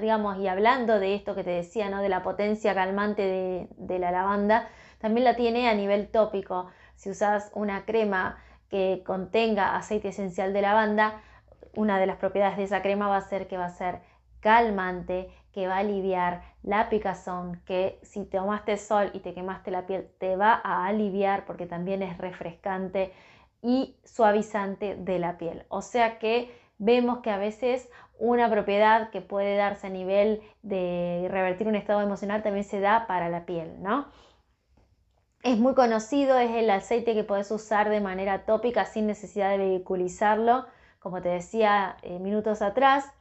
digamos, 0.00 0.38
y 0.38 0.48
hablando 0.48 0.98
de 0.98 1.14
esto 1.14 1.34
que 1.34 1.44
te 1.44 1.50
decía, 1.50 1.90
¿no? 1.90 2.00
De 2.00 2.08
la 2.08 2.22
potencia 2.22 2.74
calmante 2.74 3.20
de, 3.20 3.68
de 3.76 3.98
la 3.98 4.10
lavanda, 4.10 4.66
también 4.98 5.24
la 5.24 5.36
tiene 5.36 5.68
a 5.68 5.74
nivel 5.74 6.08
tópico. 6.10 6.68
Si 6.96 7.10
usas 7.10 7.50
una 7.54 7.84
crema 7.84 8.38
que 8.70 9.02
contenga 9.04 9.76
aceite 9.76 10.08
esencial 10.08 10.54
de 10.54 10.62
lavanda, 10.62 11.20
una 11.74 11.98
de 11.98 12.06
las 12.06 12.16
propiedades 12.16 12.56
de 12.56 12.62
esa 12.64 12.80
crema 12.80 13.08
va 13.08 13.18
a 13.18 13.28
ser 13.28 13.46
que 13.46 13.58
va 13.58 13.66
a 13.66 13.70
ser 13.70 14.00
calmante, 14.40 15.30
que 15.52 15.68
va 15.68 15.74
a 15.76 15.80
aliviar 15.80 16.42
la 16.62 16.88
picazón, 16.88 17.60
que 17.66 17.98
si 18.02 18.24
tomaste 18.24 18.78
sol 18.78 19.10
y 19.12 19.20
te 19.20 19.34
quemaste 19.34 19.70
la 19.70 19.86
piel 19.86 20.08
te 20.18 20.36
va 20.36 20.58
a 20.64 20.86
aliviar 20.86 21.44
porque 21.44 21.66
también 21.66 22.02
es 22.02 22.16
refrescante 22.16 23.12
y 23.60 23.96
suavizante 24.04 24.96
de 24.96 25.18
la 25.18 25.36
piel. 25.36 25.66
O 25.68 25.82
sea 25.82 26.18
que 26.18 26.50
vemos 26.78 27.18
que 27.20 27.30
a 27.30 27.38
veces 27.38 27.88
una 28.22 28.48
propiedad 28.48 29.10
que 29.10 29.20
puede 29.20 29.56
darse 29.56 29.88
a 29.88 29.90
nivel 29.90 30.42
de 30.62 31.26
revertir 31.28 31.66
un 31.66 31.74
estado 31.74 32.00
emocional 32.00 32.44
también 32.44 32.64
se 32.64 32.78
da 32.78 33.08
para 33.08 33.28
la 33.28 33.44
piel, 33.46 33.82
¿no? 33.82 34.06
Es 35.42 35.58
muy 35.58 35.74
conocido, 35.74 36.38
es 36.38 36.52
el 36.52 36.70
aceite 36.70 37.14
que 37.14 37.24
puedes 37.24 37.50
usar 37.50 37.90
de 37.90 38.00
manera 38.00 38.44
tópica 38.46 38.84
sin 38.84 39.08
necesidad 39.08 39.50
de 39.50 39.58
vehiculizarlo. 39.58 40.66
Como 41.00 41.20
te 41.20 41.30
decía 41.30 41.96
eh, 42.02 42.20
minutos 42.20 42.62
atrás, 42.62 43.12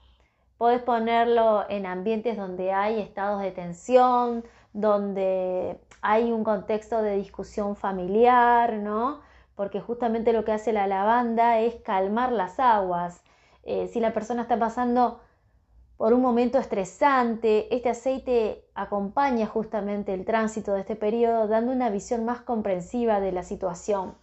puedes 0.60 0.84
ponerlo 0.84 1.66
en 1.68 1.88
ambientes 1.88 2.38
donde 2.38 2.72
hay 2.72 3.02
estados 3.02 3.42
de 3.42 3.50
tensión, 3.50 4.46
donde 4.72 5.80
hay 6.04 6.32
un 6.32 6.44
contexto 6.44 7.02
de 7.02 7.16
discusión 7.16 7.76
familiar, 7.76 8.74
¿no? 8.74 9.22
Porque 9.56 9.82
justamente 9.82 10.32
lo 10.32 10.46
que 10.46 10.52
hace 10.52 10.74
la 10.74 10.86
lavanda 10.86 11.60
es 11.60 11.74
calmar 11.78 12.32
las 12.32 12.60
aguas. 12.60 13.24
Eh, 13.64 13.88
si 13.88 14.00
la 14.00 14.14
persona 14.14 14.44
está 14.44 14.58
pasando 14.58 15.22
por 16.02 16.14
un 16.14 16.22
momento 16.24 16.58
estresante. 16.58 17.76
Este 17.76 17.90
aceite 17.90 18.66
acompaña 18.74 19.46
justamente 19.46 20.16
el 20.16 20.26
tránsito 20.26 20.74
de 20.74 20.80
este 20.80 20.96
periodo 20.96 21.48
dando 21.48 21.72
una 21.72 21.92
visión 21.92 22.26
más 22.26 22.42
comprensiva 22.42 23.20
de 23.20 23.32
la 23.32 23.44
situación, 23.44 24.16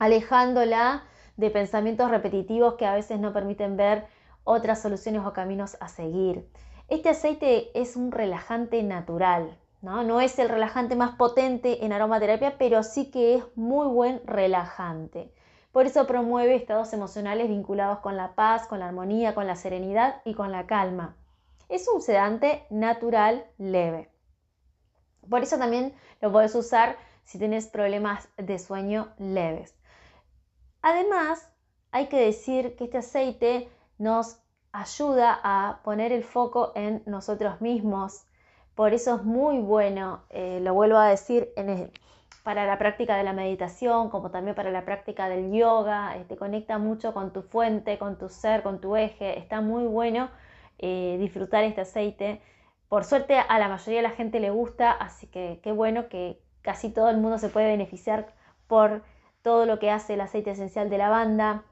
alejándola 0.00 1.04
de 1.36 1.50
pensamientos 1.50 2.10
repetitivos 2.10 2.74
que 2.74 2.86
a 2.86 2.96
veces 2.96 3.20
no 3.20 3.32
permiten 3.32 3.76
ver 3.76 4.08
otras 4.42 4.82
soluciones 4.82 5.24
o 5.24 5.32
caminos 5.32 5.76
a 5.78 5.86
seguir. 5.86 6.50
Este 6.88 7.10
aceite 7.10 7.70
es 7.80 7.94
un 7.94 8.10
relajante 8.10 8.82
natural, 8.82 9.56
¿no? 9.82 10.02
no 10.02 10.20
es 10.20 10.36
el 10.40 10.48
relajante 10.48 10.96
más 10.96 11.14
potente 11.14 11.84
en 11.84 11.92
aromaterapia, 11.92 12.58
pero 12.58 12.82
sí 12.82 13.08
que 13.08 13.36
es 13.36 13.44
muy 13.54 13.86
buen 13.86 14.20
relajante. 14.26 15.32
Por 15.72 15.86
eso 15.86 16.06
promueve 16.06 16.54
estados 16.54 16.92
emocionales 16.92 17.48
vinculados 17.48 18.00
con 18.00 18.16
la 18.16 18.34
paz, 18.34 18.66
con 18.66 18.78
la 18.78 18.88
armonía, 18.88 19.34
con 19.34 19.46
la 19.46 19.56
serenidad 19.56 20.20
y 20.26 20.34
con 20.34 20.52
la 20.52 20.66
calma. 20.66 21.16
Es 21.70 21.88
un 21.88 22.02
sedante 22.02 22.66
natural 22.68 23.46
leve. 23.56 24.10
Por 25.28 25.42
eso 25.42 25.56
también 25.56 25.94
lo 26.20 26.30
puedes 26.30 26.54
usar 26.54 26.96
si 27.24 27.38
tienes 27.38 27.66
problemas 27.66 28.28
de 28.36 28.58
sueño 28.58 29.14
leves. 29.16 29.74
Además, 30.82 31.50
hay 31.90 32.08
que 32.08 32.20
decir 32.20 32.76
que 32.76 32.84
este 32.84 32.98
aceite 32.98 33.70
nos 33.96 34.38
ayuda 34.72 35.40
a 35.42 35.80
poner 35.84 36.12
el 36.12 36.24
foco 36.24 36.72
en 36.74 37.02
nosotros 37.06 37.62
mismos. 37.62 38.26
Por 38.74 38.92
eso 38.92 39.16
es 39.16 39.24
muy 39.24 39.58
bueno, 39.60 40.24
eh, 40.28 40.60
lo 40.60 40.74
vuelvo 40.74 40.98
a 40.98 41.08
decir, 41.08 41.52
en 41.56 41.68
el, 41.70 41.92
para 42.42 42.66
la 42.66 42.78
práctica 42.78 43.16
de 43.16 43.24
la 43.24 43.32
meditación, 43.32 44.10
como 44.10 44.30
también 44.30 44.56
para 44.56 44.70
la 44.70 44.84
práctica 44.84 45.28
del 45.28 45.52
yoga, 45.52 46.16
te 46.28 46.36
conecta 46.36 46.78
mucho 46.78 47.14
con 47.14 47.32
tu 47.32 47.42
fuente, 47.42 47.98
con 47.98 48.18
tu 48.18 48.28
ser, 48.28 48.62
con 48.62 48.80
tu 48.80 48.96
eje, 48.96 49.38
está 49.38 49.60
muy 49.60 49.84
bueno 49.84 50.28
eh, 50.78 51.16
disfrutar 51.20 51.64
este 51.64 51.82
aceite. 51.82 52.40
Por 52.88 53.04
suerte 53.04 53.38
a 53.38 53.58
la 53.58 53.68
mayoría 53.68 54.02
de 54.02 54.08
la 54.08 54.14
gente 54.14 54.40
le 54.40 54.50
gusta, 54.50 54.90
así 54.90 55.26
que 55.28 55.60
qué 55.62 55.72
bueno 55.72 56.08
que 56.08 56.40
casi 56.62 56.90
todo 56.90 57.10
el 57.10 57.18
mundo 57.18 57.38
se 57.38 57.48
puede 57.48 57.68
beneficiar 57.68 58.32
por 58.66 59.02
todo 59.42 59.64
lo 59.66 59.78
que 59.78 59.90
hace 59.90 60.14
el 60.14 60.20
aceite 60.20 60.50
esencial 60.50 60.90
de 60.90 60.98
lavanda. 60.98 61.62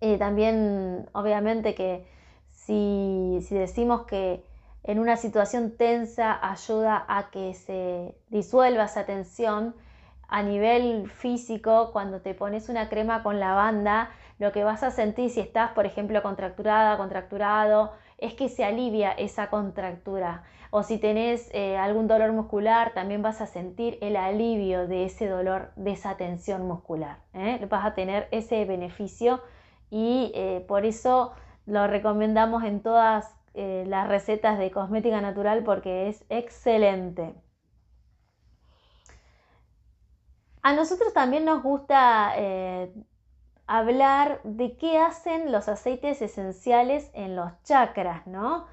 Eh, 0.00 0.18
también, 0.18 1.08
obviamente, 1.12 1.74
que 1.74 2.06
si, 2.50 3.38
si 3.42 3.54
decimos 3.54 4.06
que 4.06 4.42
en 4.86 5.00
una 5.00 5.16
situación 5.16 5.76
tensa 5.76 6.38
ayuda 6.48 7.04
a 7.08 7.30
que 7.30 7.54
se 7.54 8.16
disuelva 8.28 8.84
esa 8.84 9.04
tensión. 9.04 9.74
A 10.28 10.42
nivel 10.42 11.08
físico, 11.10 11.90
cuando 11.92 12.20
te 12.20 12.34
pones 12.34 12.68
una 12.68 12.88
crema 12.88 13.22
con 13.22 13.38
lavanda, 13.38 14.10
lo 14.38 14.52
que 14.52 14.64
vas 14.64 14.82
a 14.82 14.90
sentir 14.90 15.30
si 15.30 15.40
estás, 15.40 15.72
por 15.72 15.86
ejemplo, 15.86 16.22
contracturada, 16.22 16.96
contracturado, 16.96 17.92
es 18.18 18.34
que 18.34 18.48
se 18.48 18.64
alivia 18.64 19.12
esa 19.12 19.50
contractura. 19.50 20.44
O 20.70 20.82
si 20.82 20.98
tenés 20.98 21.48
eh, 21.52 21.76
algún 21.76 22.06
dolor 22.06 22.32
muscular, 22.32 22.92
también 22.92 23.22
vas 23.22 23.40
a 23.40 23.46
sentir 23.46 23.98
el 24.00 24.16
alivio 24.16 24.86
de 24.86 25.04
ese 25.04 25.28
dolor, 25.28 25.70
de 25.76 25.92
esa 25.92 26.16
tensión 26.16 26.66
muscular. 26.66 27.18
¿eh? 27.34 27.64
Vas 27.68 27.86
a 27.86 27.94
tener 27.94 28.28
ese 28.30 28.64
beneficio 28.64 29.40
y 29.90 30.32
eh, 30.34 30.64
por 30.66 30.84
eso 30.84 31.32
lo 31.66 31.86
recomendamos 31.86 32.64
en 32.64 32.80
todas 32.80 33.35
eh, 33.56 33.84
las 33.86 34.06
recetas 34.06 34.58
de 34.58 34.70
cosmética 34.70 35.20
natural 35.22 35.64
porque 35.64 36.08
es 36.08 36.24
excelente. 36.28 37.34
A 40.62 40.74
nosotros 40.74 41.14
también 41.14 41.46
nos 41.46 41.62
gusta 41.62 42.34
eh, 42.36 42.92
hablar 43.66 44.40
de 44.44 44.76
qué 44.76 44.98
hacen 44.98 45.50
los 45.52 45.68
aceites 45.68 46.20
esenciales 46.20 47.10
en 47.14 47.34
los 47.34 47.50
chakras, 47.62 48.26
¿no? 48.26 48.66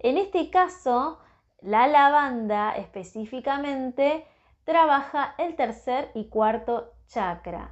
En 0.00 0.18
este 0.18 0.50
caso, 0.50 1.18
la 1.62 1.86
lavanda 1.86 2.76
específicamente 2.76 4.26
trabaja 4.64 5.34
el 5.38 5.56
tercer 5.56 6.10
y 6.14 6.28
cuarto 6.28 6.92
chakra 7.06 7.70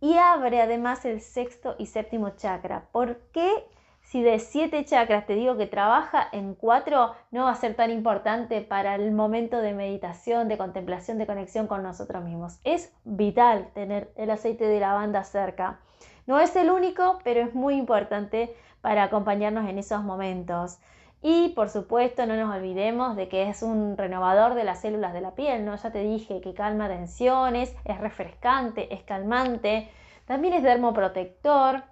y 0.00 0.16
abre 0.18 0.60
además 0.60 1.04
el 1.06 1.20
sexto 1.20 1.74
y 1.78 1.86
séptimo 1.86 2.36
chakra. 2.36 2.88
¿Por 2.92 3.18
qué 3.32 3.66
si 4.04 4.22
de 4.22 4.38
siete 4.38 4.84
chakras 4.84 5.26
te 5.26 5.34
digo 5.34 5.56
que 5.56 5.66
trabaja 5.66 6.28
en 6.30 6.54
cuatro, 6.54 7.14
no 7.30 7.44
va 7.44 7.50
a 7.50 7.56
ser 7.56 7.74
tan 7.74 7.90
importante 7.90 8.60
para 8.60 8.94
el 8.94 9.10
momento 9.12 9.58
de 9.58 9.72
meditación, 9.72 10.46
de 10.46 10.58
contemplación, 10.58 11.18
de 11.18 11.26
conexión 11.26 11.66
con 11.66 11.82
nosotros 11.82 12.22
mismos. 12.22 12.60
Es 12.64 12.94
vital 13.04 13.70
tener 13.74 14.12
el 14.16 14.30
aceite 14.30 14.66
de 14.66 14.78
lavanda 14.78 15.24
cerca. 15.24 15.80
No 16.26 16.38
es 16.38 16.54
el 16.54 16.70
único, 16.70 17.18
pero 17.24 17.40
es 17.40 17.54
muy 17.54 17.74
importante 17.74 18.54
para 18.82 19.04
acompañarnos 19.04 19.68
en 19.68 19.78
esos 19.78 20.04
momentos. 20.04 20.78
Y 21.22 21.48
por 21.56 21.70
supuesto, 21.70 22.26
no 22.26 22.36
nos 22.36 22.54
olvidemos 22.54 23.16
de 23.16 23.28
que 23.28 23.48
es 23.48 23.62
un 23.62 23.96
renovador 23.96 24.54
de 24.54 24.64
las 24.64 24.82
células 24.82 25.14
de 25.14 25.22
la 25.22 25.34
piel, 25.34 25.64
¿no? 25.64 25.74
Ya 25.74 25.90
te 25.90 26.00
dije 26.00 26.42
que 26.42 26.52
calma 26.52 26.86
tensiones, 26.86 27.74
es 27.86 27.98
refrescante, 27.98 28.92
es 28.94 29.02
calmante, 29.02 29.90
también 30.26 30.52
es 30.52 30.62
dermoprotector 30.62 31.82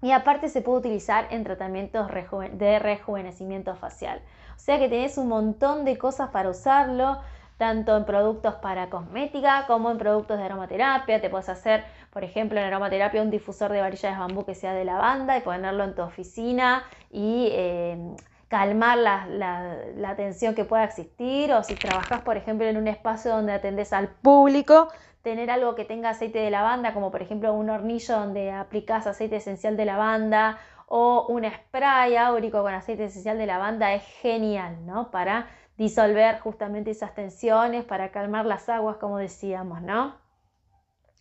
y 0.00 0.12
aparte 0.12 0.48
se 0.48 0.62
puede 0.62 0.78
utilizar 0.78 1.26
en 1.30 1.44
tratamientos 1.44 2.08
de 2.52 2.78
rejuvenecimiento 2.78 3.74
facial. 3.74 4.20
O 4.56 4.60
sea 4.60 4.78
que 4.78 4.88
tenés 4.88 5.18
un 5.18 5.28
montón 5.28 5.84
de 5.84 5.98
cosas 5.98 6.30
para 6.30 6.50
usarlo, 6.50 7.18
tanto 7.56 7.96
en 7.96 8.04
productos 8.04 8.54
para 8.54 8.88
cosmética 8.88 9.64
como 9.66 9.90
en 9.90 9.98
productos 9.98 10.38
de 10.38 10.44
aromaterapia. 10.44 11.20
Te 11.20 11.28
puedes 11.28 11.48
hacer, 11.48 11.84
por 12.12 12.22
ejemplo, 12.22 12.58
en 12.58 12.66
aromaterapia 12.66 13.20
un 13.20 13.30
difusor 13.30 13.72
de 13.72 13.80
varillas 13.80 14.14
de 14.14 14.18
bambú 14.18 14.44
que 14.44 14.54
sea 14.54 14.72
de 14.72 14.84
lavanda 14.84 15.36
y 15.36 15.40
ponerlo 15.40 15.84
en 15.84 15.94
tu 15.94 16.02
oficina 16.02 16.84
y 17.10 17.48
eh, 17.50 18.14
calmar 18.48 18.98
la, 18.98 19.26
la, 19.26 20.16
tensión 20.16 20.54
que 20.54 20.64
pueda 20.64 20.84
existir. 20.84 21.52
O 21.52 21.62
si 21.62 21.74
trabajas, 21.74 22.22
por 22.22 22.36
ejemplo, 22.36 22.66
en 22.66 22.76
un 22.76 22.88
espacio 22.88 23.30
donde 23.30 23.52
atendes 23.52 23.92
al 23.92 24.08
público, 24.08 24.88
tener 25.22 25.50
algo 25.50 25.74
que 25.74 25.84
tenga 25.84 26.10
aceite 26.10 26.38
de 26.38 26.50
lavanda, 26.50 26.94
como 26.94 27.10
por 27.10 27.22
ejemplo 27.22 27.52
un 27.52 27.70
hornillo 27.70 28.18
donde 28.18 28.50
aplicas 28.50 29.06
aceite 29.06 29.36
esencial 29.36 29.76
de 29.76 29.84
lavanda 29.84 30.58
o 30.86 31.26
un 31.28 31.44
spray 31.44 32.16
áurico 32.16 32.62
con 32.62 32.72
aceite 32.72 33.04
esencial 33.04 33.36
de 33.36 33.46
lavanda 33.46 33.92
es 33.92 34.02
genial, 34.22 34.86
¿no? 34.86 35.10
Para 35.10 35.48
disolver 35.76 36.40
justamente 36.40 36.90
esas 36.90 37.14
tensiones, 37.14 37.84
para 37.84 38.10
calmar 38.10 38.46
las 38.46 38.68
aguas, 38.68 38.96
como 38.96 39.18
decíamos, 39.18 39.82
¿no? 39.82 40.14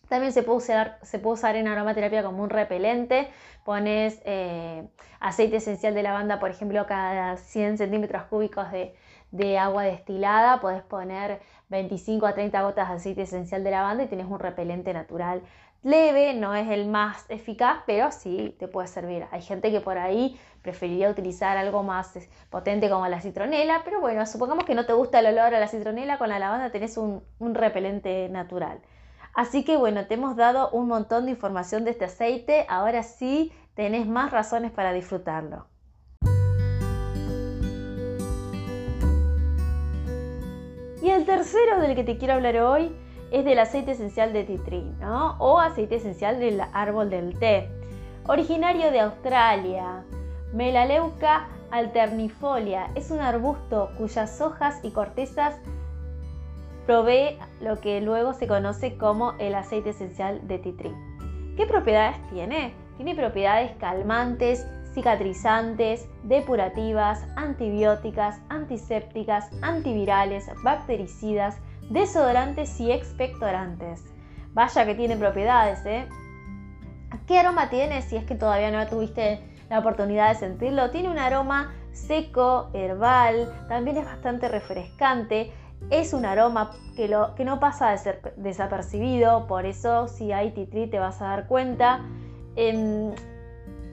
También 0.10 0.32
se 0.32 0.44
puede, 0.44 0.58
usar, 0.58 1.56
en 1.56 1.68
aromaterapia 1.68 2.24
como 2.24 2.44
un 2.44 2.50
repelente. 2.50 3.28
Pones 3.64 4.22
eh, 4.26 4.88
aceite 5.20 5.58
esencial 5.58 5.94
de 5.94 6.04
lavanda, 6.04 6.40
por 6.40 6.50
ejemplo, 6.50 6.86
cada 6.88 7.38
100 7.38 7.78
centímetros 7.78 8.24
cúbicos 8.24 8.68
de, 8.72 9.58
agua 9.60 9.84
destilada, 9.84 10.62
podés 10.62 10.84
poner 10.84 11.42
25 11.70 12.26
a 12.26 12.34
30 12.34 12.62
gotas 12.62 12.90
de 12.90 12.96
aceite 12.96 13.22
esencial 13.24 13.64
de 13.64 13.72
lavanda 13.72 14.04
y 14.04 14.08
tienes 14.08 14.28
un 14.28 14.40
repelente 14.40 14.94
natural 14.94 15.42
leve, 15.84 16.34
no 16.34 16.56
es 16.56 16.68
el 16.70 16.88
más 16.88 17.26
eficaz, 17.30 17.84
pero 17.86 18.12
sí 18.12 18.56
te 18.60 18.68
puede 18.68 18.88
servir. 18.88 19.26
Hay 19.32 19.42
gente 19.42 19.72
que 19.72 19.80
por 19.80 19.98
ahí 19.98 20.38
preferiría 20.62 21.10
utilizar 21.10 21.56
algo 21.56 21.84
más 21.84 22.18
potente 22.50 22.90
como 22.90 23.08
la 23.08 23.22
citronela, 23.22 23.82
pero 23.86 24.02
bueno, 24.02 24.26
supongamos 24.26 24.66
que 24.66 24.76
no 24.76 24.86
te 24.86 24.94
gusta 24.94 25.20
el 25.20 25.28
olor 25.28 25.54
a 25.56 25.60
la 25.60 25.68
citronela, 25.68 26.18
con 26.18 26.30
la 26.30 26.40
lavanda 26.40 26.72
tenés 26.72 26.98
un 26.98 27.24
repelente 27.40 28.28
natural. 28.30 28.82
Así 29.38 29.64
que 29.64 29.78
bueno, 29.78 30.08
te 30.08 30.16
hemos 30.16 30.36
dado 30.36 30.72
un 30.72 30.88
montón 30.88 31.26
de 31.26 31.32
información 31.32 31.86
de 31.86 31.92
este 31.92 32.06
aceite, 32.06 32.66
ahora 32.70 33.04
sí 33.04 33.54
tenés 33.76 34.08
más 34.08 34.32
razones 34.32 34.72
para 34.72 34.94
disfrutarlo. 34.94 35.68
Y 41.04 41.10
el 41.12 41.24
tercero 41.28 41.80
del 41.80 41.94
que 41.94 42.04
te 42.04 42.18
quiero 42.18 42.34
hablar 42.34 42.58
hoy 42.58 42.92
es 43.30 43.46
del 43.46 43.60
aceite 43.60 43.92
esencial 43.92 44.34
de 44.34 44.44
tea 44.44 44.82
¿no? 45.00 45.36
O 45.38 45.60
aceite 45.60 45.98
esencial 45.98 46.40
del 46.40 46.60
árbol 46.74 47.12
del 47.12 47.38
té. 47.38 47.70
Originario 48.26 48.90
de 48.90 49.02
Australia, 49.02 50.04
Melaleuca 50.52 51.48
alternifolia 51.70 52.88
es 52.96 53.12
un 53.12 53.20
arbusto 53.20 53.92
cuyas 54.00 54.42
hojas 54.42 54.80
y 54.82 54.90
cortezas 54.90 55.54
provee 56.88 57.38
lo 57.60 57.80
que 57.82 58.02
luego 58.02 58.34
se 58.34 58.48
conoce 58.48 58.98
como 58.98 59.34
el 59.40 59.54
aceite 59.54 59.90
esencial 59.90 60.48
de 60.48 60.58
tea 60.58 60.74
¿Qué 61.58 61.66
propiedades 61.68 62.16
tiene? 62.30 62.74
Tiene 62.96 63.14
propiedades 63.14 63.72
calmantes, 63.78 64.66
cicatrizantes, 64.94 66.08
depurativas, 66.24 67.24
antibióticas, 67.36 68.40
antisépticas, 68.50 69.50
antivirales, 69.62 70.50
bactericidas, 70.64 71.58
desodorantes 71.90 72.80
y 72.80 72.92
expectorantes. 72.92 74.04
Vaya 74.54 74.86
que 74.86 74.96
tiene 74.96 75.18
propiedades, 75.18 75.86
¿eh? 75.86 76.08
¿Qué 77.28 77.38
aroma 77.38 77.70
tiene 77.70 78.02
si 78.02 78.16
es 78.16 78.24
que 78.24 78.36
todavía 78.36 78.72
no 78.72 78.88
tuviste 78.88 79.42
la 79.70 79.80
oportunidad 79.80 80.30
de 80.30 80.36
sentirlo? 80.36 80.90
Tiene 80.90 81.10
un 81.10 81.20
aroma 81.20 81.74
seco, 81.92 82.70
herbal, 82.74 83.54
también 83.68 83.98
es 83.98 84.06
bastante 84.06 84.48
refrescante. 84.48 85.52
Es 85.90 86.14
un 86.14 86.26
aroma 86.26 86.72
que, 86.96 87.08
no 87.08 87.60
pasa 87.60 87.92
de 87.92 87.98
ser 87.98 88.34
desapercibido, 88.36 89.48
por 89.48 89.66
eso 89.66 90.08
si 90.08 90.32
hay 90.32 90.52
titri 90.52 90.88
te 90.88 91.00
vas 91.00 91.22
a 91.22 91.28
dar 91.28 91.48
cuenta. 91.48 92.02
Em, 92.56 93.14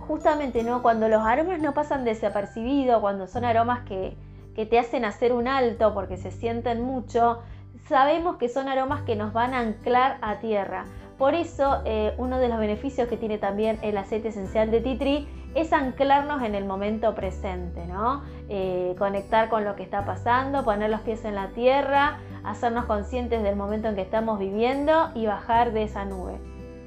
justamente 0.07 0.63
¿no? 0.63 0.83
cuando 0.83 1.09
los 1.09 1.23
aromas 1.23 1.61
no 1.61 1.75
pasan 1.75 2.05
desapercibidos, 2.05 3.01
cuando 3.01 3.27
son 3.27 3.45
aromas 3.45 3.81
que, 3.85 4.17
te 4.55 4.79
hacen 4.79 5.05
hacer 5.05 5.33
un 5.33 5.49
alto 5.49 5.95
porque 5.95 6.17
se 6.17 6.31
sienten 6.31 6.83
mucho, 6.83 7.41
sabemos 7.89 8.37
que 8.37 8.49
son 8.49 8.69
aromas 8.69 9.03
que 9.03 9.17
nos 9.17 9.33
van 9.33 9.53
a 9.53 9.59
anclar 9.59 10.19
a 10.23 10.39
tierra. 10.39 10.85
Por 11.19 11.35
eso, 11.35 11.81
eh, 11.85 12.15
uno 12.19 12.39
de 12.39 12.49
los 12.49 12.59
beneficios 12.59 13.09
que 13.09 13.17
tiene 13.17 13.39
también 13.39 13.79
el 13.83 13.97
aceite 13.97 14.29
esencial 14.29 14.71
de 14.71 14.81
tea 14.81 15.27
es 15.55 15.73
anclarnos 15.73 16.43
en 16.43 16.55
el 16.55 16.65
momento 16.65 17.15
presente, 17.15 17.87
¿no? 17.87 18.23
Eh, 18.49 18.95
conectar 18.99 19.49
con 19.49 19.65
lo 19.65 19.77
que 19.77 19.83
está 19.83 20.05
pasando, 20.05 20.65
poner 20.65 20.91
los 20.91 21.01
pies 21.01 21.25
en 21.25 21.35
la 21.35 21.49
tierra, 21.49 22.19
hacernos 22.43 22.85
conscientes 22.87 23.43
del 23.43 23.57
momento 23.57 23.89
en 23.89 23.95
que 23.95 24.03
estamos 24.03 24.39
viviendo 24.39 25.11
y 25.15 25.27
bajar 25.27 25.73
de 25.73 25.85
esa 25.85 26.05
nube. 26.05 26.39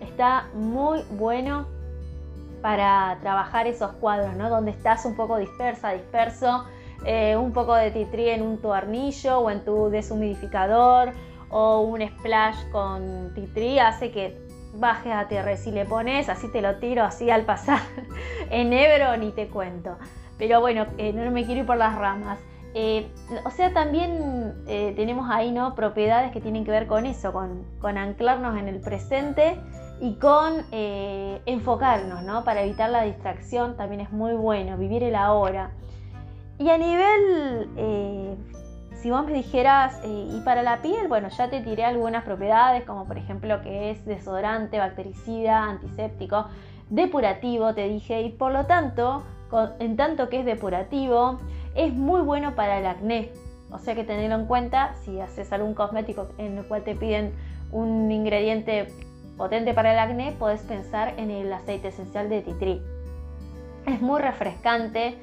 Está 0.02 0.48
muy 0.54 1.02
bueno 1.12 1.66
para 2.62 3.18
trabajar 3.22 3.68
esos 3.68 3.92
cuadros, 3.94 4.36
¿no? 4.36 4.50
Donde 4.50 4.72
estás 4.72 5.06
un 5.06 5.16
poco 5.16 5.38
dispersa, 5.38 5.92
disperso, 5.92 6.66
eh, 7.06 7.38
un 7.38 7.54
poco 7.54 7.76
de 7.76 7.92
titri 7.92 8.30
en 8.30 8.42
un 8.42 8.58
tornillo 8.58 9.40
o 9.40 9.50
en 9.50 9.64
tu 9.64 9.90
deshumidificador 9.90 11.14
o 11.50 11.82
un 11.82 12.02
splash 12.06 12.58
con 12.72 13.32
titri 13.34 13.80
hace 13.80 14.12
que 14.12 14.47
bajes 14.80 15.14
a 15.14 15.28
tierra. 15.28 15.56
Si 15.58 15.72
le 15.72 15.86
pones, 15.86 16.30
así 16.30 16.52
te 16.52 16.62
lo 16.62 16.76
tiro 16.78 17.04
así 17.04 17.30
al 17.30 17.44
pasar 17.44 17.80
en 18.50 18.74
Ebro, 18.74 19.18
ni 19.18 19.32
te 19.32 19.48
cuento. 19.48 19.98
Pero 20.38 20.62
bueno, 20.62 20.86
eh, 20.98 21.14
no 21.14 21.30
me 21.32 21.46
quiero 21.46 21.62
ir 21.62 21.68
por 21.68 21.78
las 21.78 21.96
ramas. 21.96 22.40
Eh, 22.74 23.08
o 23.44 23.50
sea, 23.50 23.74
también 23.74 24.54
tenemos 24.66 25.30
ahí 25.32 25.52
¿no? 25.52 25.74
propiedades 25.74 26.32
que 26.32 26.42
tienen 26.42 26.64
que 26.64 26.70
ver 26.70 26.86
con 26.86 27.08
eso, 27.08 27.34
con, 27.34 27.64
con 27.80 27.98
anclarnos 27.98 28.58
en 28.58 28.68
el 28.68 28.80
presente 28.82 29.60
y 30.00 30.16
con 30.16 30.64
enfocarnos, 30.72 32.22
¿no? 32.22 32.44
Para 32.44 32.62
evitar 32.62 32.92
la 32.92 33.02
distracción 33.02 33.78
también 33.78 34.02
es 34.02 34.12
muy 34.12 34.34
bueno, 34.34 34.78
vivir 34.78 35.02
el 35.02 35.16
ahora. 35.16 35.72
Y 36.60 36.70
a 36.70 36.78
nivel, 36.78 37.70
eh, 37.78 38.36
si 39.08 39.12
vos 39.12 39.26
me 39.26 39.32
dijeras, 39.32 40.02
eh, 40.04 40.28
y 40.34 40.42
para 40.42 40.64
la 40.64 40.82
piel, 40.82 41.08
bueno, 41.08 41.30
ya 41.30 41.50
te 41.50 41.62
tiré 41.62 41.86
algunas 41.86 42.26
propiedades, 42.26 42.84
como 42.84 43.06
por 43.06 43.18
ejemplo 43.18 43.62
que 43.62 43.92
es 43.92 44.06
desodorante, 44.06 44.80
bactericida, 44.80 45.64
antiséptico, 45.64 46.48
depurativo, 46.90 47.74
te 47.74 47.88
dije, 47.88 48.24
y 48.24 48.32
por 48.32 48.52
lo 48.52 48.66
tanto, 48.66 49.24
en 49.80 49.96
tanto 49.96 50.28
que 50.28 50.42
es 50.42 50.46
depurativo, 50.46 51.40
es 51.74 51.94
muy 51.94 52.20
bueno 52.20 52.54
para 52.54 52.80
el 52.80 52.86
acné. 52.86 53.32
O 53.72 53.80
sea 53.80 53.96
que 53.96 54.04
tenerlo 54.04 54.36
en 54.36 54.46
cuenta 54.46 54.94
si 55.06 55.22
haces 55.22 55.54
algún 55.54 55.74
cosmético 55.74 56.28
en 56.38 56.58
el 56.58 56.66
cual 56.66 56.84
te 56.84 56.94
piden 56.94 57.32
un 57.72 58.12
ingrediente 58.12 58.88
potente 59.38 59.74
para 59.74 59.94
el 59.94 60.00
acné, 60.00 60.36
puedes 60.38 60.64
pensar 60.64 61.14
en 61.16 61.32
el 61.32 61.54
aceite 61.54 61.88
esencial 61.88 62.28
de 62.28 62.42
titri. 62.42 62.82
Es 63.86 64.02
muy 64.02 64.20
refrescante, 64.20 65.18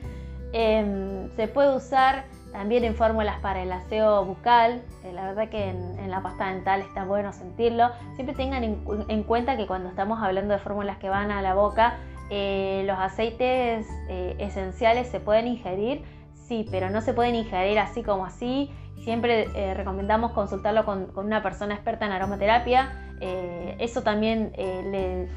Em, 0.56 1.34
se 1.34 1.48
puede 1.48 1.74
usar 1.74 2.26
también 2.54 2.84
en 2.84 2.94
fórmulas 2.94 3.40
para 3.40 3.62
el 3.62 3.72
aseo 3.72 4.24
bucal. 4.24 4.80
Eh, 5.02 5.12
la 5.12 5.26
verdad 5.26 5.48
que 5.48 5.70
en, 5.70 6.08
la 6.08 6.22
pasta 6.22 6.52
dental 6.52 6.82
está 6.82 7.04
bueno 7.04 7.32
sentirlo. 7.32 7.90
Siempre 8.14 8.36
tengan 8.36 8.62
en, 8.62 9.22
cuenta 9.24 9.56
que 9.56 9.66
cuando 9.66 9.88
estamos 9.88 10.22
hablando 10.22 10.54
de 10.54 10.60
fórmulas 10.60 10.98
que 10.98 11.08
van 11.08 11.32
a 11.32 11.42
la 11.42 11.54
boca, 11.54 11.98
eh, 12.30 12.84
los 12.86 12.96
aceites 12.96 13.86
eh, 14.08 14.36
esenciales 14.38 15.08
se 15.08 15.18
pueden 15.18 15.48
ingerir, 15.48 16.04
sí, 16.46 16.64
pero 16.70 16.90
no 16.90 17.00
se 17.00 17.12
pueden 17.12 17.34
ingerir 17.34 17.80
así 17.80 18.04
como 18.04 18.24
así. 18.24 18.70
Siempre 19.02 19.74
recomendamos 19.74 20.32
consultarlo 20.32 20.86
con, 20.86 21.06
con, 21.08 21.26
una 21.26 21.42
persona 21.42 21.74
experta 21.74 22.06
en 22.06 22.12
aromaterapia. 22.12 22.92
eso 23.20 24.02
también 24.02 24.52
le 24.56 25.28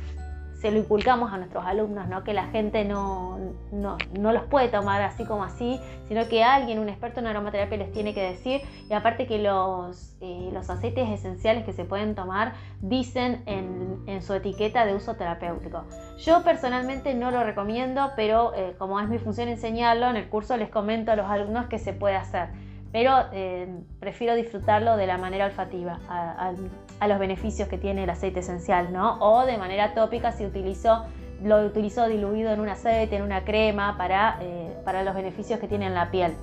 se 0.67 0.73
lo 0.73 0.79
inculcamos 0.79 1.31
a 1.31 1.37
nuestros 1.37 1.65
alumnos, 1.65 2.09
¿no? 2.09 2.25
que 2.25 2.33
la 2.33 2.47
gente 2.47 2.83
no, 2.83 3.39
no, 3.71 3.97
los 4.33 4.43
puede 4.47 4.67
tomar 4.67 5.01
así 5.01 5.23
como 5.23 5.45
así, 5.45 5.79
sino 6.09 6.27
que 6.27 6.43
alguien, 6.43 6.79
un 6.79 6.89
experto 6.89 7.21
en 7.21 7.27
aromaterapia, 7.27 7.77
les 7.77 7.93
tiene 7.93 8.13
que 8.13 8.21
decir. 8.21 8.61
Y 8.89 8.93
aparte 8.93 9.27
que 9.27 9.39
los, 9.39 10.17
eh, 10.19 10.49
los 10.51 10.69
aceites 10.69 11.07
esenciales 11.07 11.63
que 11.63 11.71
se 11.71 11.85
pueden 11.85 12.15
tomar 12.15 12.53
dicen 12.81 13.43
en, 13.45 14.03
en, 14.07 14.21
su 14.21 14.33
etiqueta 14.33 14.85
de 14.85 14.93
uso 14.93 15.15
terapéutico. 15.15 15.85
Yo 16.17 16.43
personalmente 16.43 17.13
no 17.13 17.31
lo 17.31 17.45
recomiendo, 17.45 18.11
pero 18.17 18.53
eh, 18.53 18.75
como 18.77 18.99
es 18.99 19.07
mi 19.07 19.19
función 19.19 19.47
enseñarlo, 19.47 20.09
en 20.09 20.17
el 20.17 20.27
curso 20.27 20.57
les 20.57 20.69
comento 20.69 21.13
a 21.13 21.15
los 21.15 21.27
alumnos 21.27 21.67
que 21.67 21.79
se 21.79 21.93
puede 21.93 22.17
hacer 22.17 22.49
pero 22.97 23.25
eh, 23.31 23.67
prefiero 23.99 24.33
disfrutarlo 24.33 24.97
de 24.97 25.05
la 25.05 25.19
manera 25.19 25.45
olfativa, 25.45 25.99
a, 26.09 27.07
los 27.07 27.19
beneficios 27.19 27.69
que 27.69 27.77
tiene 27.77 28.05
el 28.05 28.09
aceite 28.09 28.39
esencial, 28.39 28.91
¿no? 28.91 29.19
O 29.19 29.45
de 29.45 29.55
manera 29.59 29.93
tópica 29.93 30.31
si 30.31 30.43
utilizo, 30.43 31.05
lo 31.43 31.63
utilizo 31.63 32.07
diluido 32.07 32.51
en 32.51 32.59
un 32.59 32.69
aceite, 32.69 33.17
en 33.17 33.21
una 33.21 33.43
crema, 33.43 33.99
para, 33.99 34.39
eh, 34.41 34.75
para 34.83 35.03
los 35.03 35.13
beneficios 35.13 35.59
que 35.59 35.67
tiene 35.67 35.85
en 35.85 35.93
la 35.93 36.09
piel. 36.09 36.33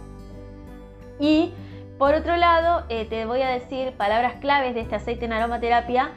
Y 1.19 1.53
por 1.99 2.15
otro 2.15 2.37
lado, 2.37 2.85
eh, 2.89 3.05
te 3.07 3.27
voy 3.27 3.43
a 3.43 3.49
decir 3.49 3.91
palabras 3.97 4.35
claves 4.35 4.77
de 4.77 4.83
este 4.83 4.95
aceite 4.95 5.25
en 5.25 5.33
aromaterapia. 5.33 6.13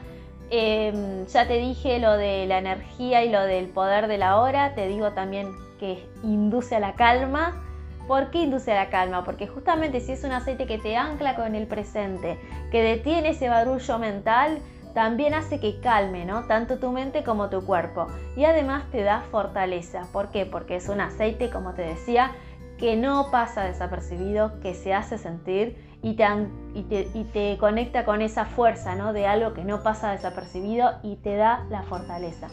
ya 0.51 1.47
te 1.47 1.57
dije 1.57 1.97
lo 1.97 2.15
de 2.15 2.45
la 2.45 2.59
energía 2.59 3.23
y 3.23 3.31
lo 3.31 3.41
del 3.41 3.69
poder 3.69 4.05
de 4.05 4.19
la 4.19 4.39
hora, 4.39 4.75
te 4.75 4.87
digo 4.87 5.13
también 5.13 5.47
que 5.79 6.07
induce 6.21 6.75
a 6.75 6.79
la 6.79 6.93
calma, 6.93 7.63
¿Por 8.07 8.31
qué 8.31 8.39
induce 8.39 8.71
a 8.71 8.75
la 8.75 8.89
calma? 8.89 9.23
Porque 9.23 9.47
justamente 9.47 9.99
si 9.99 10.13
es 10.13 10.23
un 10.23 10.31
aceite 10.31 10.65
que 10.65 10.77
te 10.77 10.95
ancla 10.95 11.35
con 11.35 11.55
el 11.55 11.67
presente, 11.67 12.39
que 12.71 12.81
detiene 12.81 13.29
ese 13.29 13.49
barullo 13.49 13.99
mental, 13.99 14.59
también 14.93 15.33
hace 15.33 15.59
que 15.59 15.79
calme, 15.79 16.25
¿no? 16.25 16.45
Tanto 16.45 16.79
tu 16.79 16.91
mente 16.91 17.23
como 17.23 17.49
tu 17.49 17.65
cuerpo. 17.65 18.07
Y 18.35 18.45
además 18.45 18.85
te 18.91 19.03
da 19.03 19.21
fortaleza. 19.29 20.07
¿Por 20.11 20.31
qué? 20.31 20.45
Porque 20.45 20.77
es 20.77 20.89
un 20.89 21.01
aceite, 21.01 21.49
como 21.49 21.73
te 21.73 21.83
decía, 21.83 22.31
que 22.77 22.95
no 22.95 23.29
pasa 23.29 23.63
desapercibido, 23.65 24.59
que 24.61 24.73
se 24.73 24.93
hace 24.93 25.17
sentir 25.17 25.77
y 26.01 26.15
te, 26.15 27.07
y 27.13 27.23
te, 27.25 27.57
conecta 27.57 28.05
con 28.05 28.21
esa 28.21 28.45
fuerza, 28.45 28.95
¿no? 28.95 29.13
De 29.13 29.27
algo 29.27 29.53
que 29.53 29.63
no 29.63 29.83
pasa 29.83 30.11
desapercibido 30.11 30.93
y 31.03 31.17
te 31.17 31.35
da 31.35 31.65
la 31.69 31.83
fortaleza. 31.83 32.47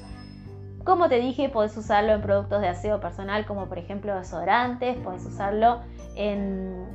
Como 0.84 1.08
te 1.08 1.18
dije, 1.18 1.48
puedes 1.48 1.74
usarlo 1.78 2.12
en 2.12 2.20
productos 2.20 2.60
de 2.60 2.68
aseo 2.68 3.00
personal 3.00 3.46
como 3.46 3.66
por 3.68 3.78
ejemplo 3.78 4.14
desodorantes, 4.14 4.98
puedes 4.98 5.24
usarlo 5.24 5.80
en, 6.14 6.86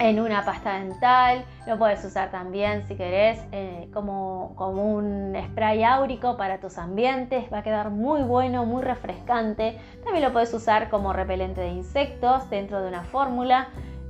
en 0.00 0.18
una 0.18 0.44
pasta 0.44 0.80
dental, 0.80 1.44
lo 1.68 1.78
puedes 1.78 2.04
usar 2.04 2.32
también 2.32 2.86
si 2.88 2.96
querés 2.96 3.40
eh, 3.52 3.88
como, 3.94 4.52
como 4.56 4.82
un 4.94 5.32
spray 5.50 5.84
áurico 5.84 6.36
para 6.36 6.58
tus 6.58 6.76
ambientes, 6.76 7.44
va 7.52 7.58
a 7.58 7.62
quedar 7.62 7.90
muy 7.90 8.22
bueno, 8.22 8.66
muy 8.66 8.82
refrescante. 8.82 9.78
También 10.02 10.24
lo 10.24 10.32
puedes 10.32 10.52
usar 10.52 10.90
como 10.90 11.12
repelente 11.12 11.60
de 11.60 11.68
insectos 11.68 12.50
dentro 12.50 12.82
de 12.82 12.88
una 12.88 13.04
fórmula. 13.04 13.68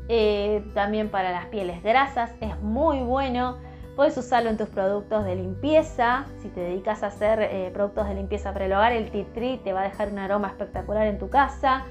Eh, 0.09 0.65
también 0.73 1.11
para 1.11 1.31
las 1.31 1.47
pieles 1.47 1.83
grasas 1.83 2.33
es 2.41 2.59
muy 2.63 3.01
bueno. 3.01 3.59
Puedes 3.99 4.17
usarlo 4.17 4.49
en 4.49 4.57
tus 4.57 4.69
productos 4.69 5.25
de 5.25 5.35
limpieza. 5.35 6.27
Si 6.41 6.49
te 6.51 6.61
dedicas 6.61 7.03
a 7.03 7.09
hacer 7.09 7.43
eh, 7.43 7.73
productos 7.75 8.07
de 8.07 8.15
limpieza 8.15 8.53
para 8.53 8.67
el 8.67 8.73
hogar, 8.73 8.93
el 8.93 9.11
tea 9.11 9.27
tree 9.35 9.59
te 9.59 9.73
va 9.73 9.81
a 9.81 9.83
dejar 9.83 10.13
un 10.13 10.21
aroma 10.21 10.47
espectacular 10.47 11.09
en 11.09 11.19
tu 11.19 11.29
casa. 11.31 11.83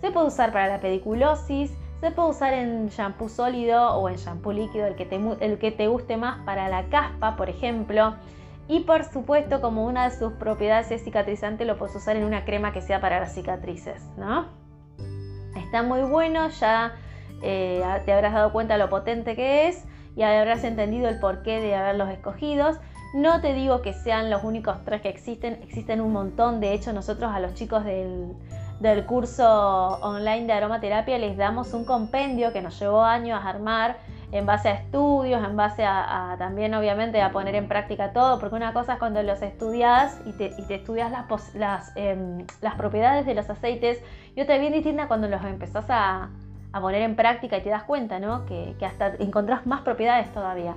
Se 0.00 0.12
puede 0.12 0.28
usar 0.28 0.52
para 0.52 0.68
la 0.68 0.78
pediculosis. 0.78 1.76
Se 2.00 2.12
puede 2.12 2.28
usar 2.28 2.52
en 2.52 2.86
shampoo 2.90 3.28
sólido 3.28 3.96
o 3.96 4.08
en 4.08 4.14
shampoo 4.14 4.52
líquido, 4.52 4.86
el 4.86 4.94
que 4.94 5.04
te, 5.04 5.16
el 5.40 5.58
que 5.58 5.72
te 5.72 5.88
guste 5.88 6.16
más 6.16 6.44
para 6.44 6.68
la 6.68 6.84
caspa, 6.90 7.34
por 7.34 7.50
ejemplo. 7.50 8.14
Y 8.68 8.84
por 8.84 9.02
supuesto, 9.02 9.60
como 9.60 9.84
una 9.84 10.08
de 10.08 10.16
sus 10.16 10.34
propiedades 10.34 10.92
es 10.92 11.02
cicatrizante, 11.02 11.64
lo 11.64 11.76
puedes 11.76 11.96
usar 11.96 12.14
en 12.14 12.22
una 12.22 12.44
crema 12.44 12.72
que 12.72 12.82
sea 12.82 13.00
para 13.00 13.18
las 13.18 13.34
cicatrices, 13.34 14.00
¿no? 14.16 14.46
Está 15.56 15.82
muy 15.82 16.02
bueno, 16.02 16.50
ya 16.50 16.92
eh, 17.42 17.82
te 18.04 18.12
habrás 18.12 18.32
dado 18.32 18.52
cuenta 18.52 18.78
lo 18.78 18.88
potente 18.88 19.34
que 19.34 19.66
es 19.66 19.87
y 20.18 20.22
habrás 20.24 20.64
entendido 20.64 21.08
el 21.08 21.20
porqué 21.20 21.60
de 21.60 21.76
haberlos 21.76 22.10
escogidos. 22.10 22.78
No 23.14 23.40
te 23.40 23.54
digo 23.54 23.82
que 23.82 23.92
sean 23.92 24.30
los 24.30 24.42
únicos 24.42 24.84
tres 24.84 25.00
que 25.00 25.08
existen, 25.08 25.60
existen 25.62 26.00
un 26.00 26.12
montón. 26.12 26.58
De 26.58 26.74
hecho, 26.74 26.92
nosotros 26.92 27.30
a 27.32 27.38
los 27.38 27.54
chicos 27.54 27.84
del, 27.84 28.34
curso 29.06 29.46
online 30.02 30.46
de 30.46 30.54
aromaterapia 30.54 31.18
les 31.18 31.36
damos 31.36 31.72
un 31.72 31.84
compendio 31.84 32.52
que 32.52 32.60
nos 32.60 32.78
llevó 32.80 33.04
años 33.04 33.40
a 33.40 33.48
armar 33.48 33.98
en 34.32 34.44
base 34.44 34.68
a 34.68 34.72
estudios, 34.72 35.42
en 35.42 35.56
base 35.56 35.84
a, 35.84 36.34
también 36.36 36.74
obviamente 36.74 37.22
a 37.22 37.30
poner 37.30 37.54
en 37.54 37.68
práctica 37.68 38.12
todo, 38.12 38.40
porque 38.40 38.56
una 38.56 38.72
cosa 38.72 38.94
es 38.94 38.98
cuando 38.98 39.22
los 39.22 39.40
estudias 39.40 40.20
y 40.26 40.32
te, 40.32 40.52
estudias 40.74 41.12
las, 41.54 41.92
em, 41.94 42.44
las, 42.60 42.74
propiedades 42.74 43.24
de 43.24 43.34
los 43.34 43.48
aceites 43.48 44.02
y 44.34 44.40
otra 44.40 44.58
bien 44.58 44.72
distinta 44.72 45.06
cuando 45.06 45.28
los 45.28 45.42
empezás 45.44 45.86
a, 45.88 46.28
poner 46.72 47.02
en 47.02 47.16
práctica 47.16 47.56
y 47.56 47.62
te 47.62 47.70
das 47.70 47.84
cuenta, 47.84 48.18
¿no? 48.18 48.44
Que, 48.46 48.74
hasta 48.84 49.14
encontrás 49.18 49.66
más 49.66 49.82
propiedades 49.82 50.32
todavía. 50.32 50.74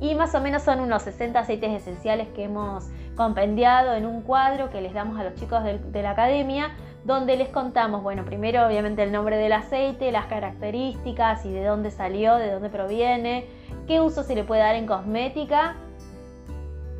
Y 0.00 0.14
más 0.14 0.34
o 0.34 0.40
menos 0.40 0.62
son 0.62 0.80
unos 0.80 1.02
60 1.02 1.38
aceites 1.38 1.70
esenciales 1.70 2.28
que 2.28 2.44
hemos 2.44 2.88
compendiado 3.14 3.94
en 3.94 4.06
un 4.06 4.22
cuadro 4.22 4.70
que 4.70 4.80
les 4.80 4.92
damos 4.92 5.18
a 5.18 5.24
los 5.24 5.34
chicos 5.34 5.62
de 5.62 6.02
la 6.02 6.10
academia 6.10 6.72
donde 7.04 7.36
les 7.36 7.48
contamos, 7.50 8.02
bueno, 8.02 8.24
primero 8.24 8.66
obviamente 8.66 9.02
el 9.02 9.12
nombre 9.12 9.36
del 9.36 9.52
aceite, 9.52 10.10
las 10.10 10.26
características 10.26 11.44
y 11.44 11.52
de 11.52 11.64
dónde 11.64 11.90
salió, 11.90 12.36
de 12.36 12.50
dónde 12.50 12.70
proviene, 12.70 13.46
qué 13.86 14.00
uso 14.00 14.22
se 14.22 14.34
le 14.34 14.42
puede 14.42 14.62
dar 14.62 14.74
en 14.74 14.86
cosmética 14.86 15.76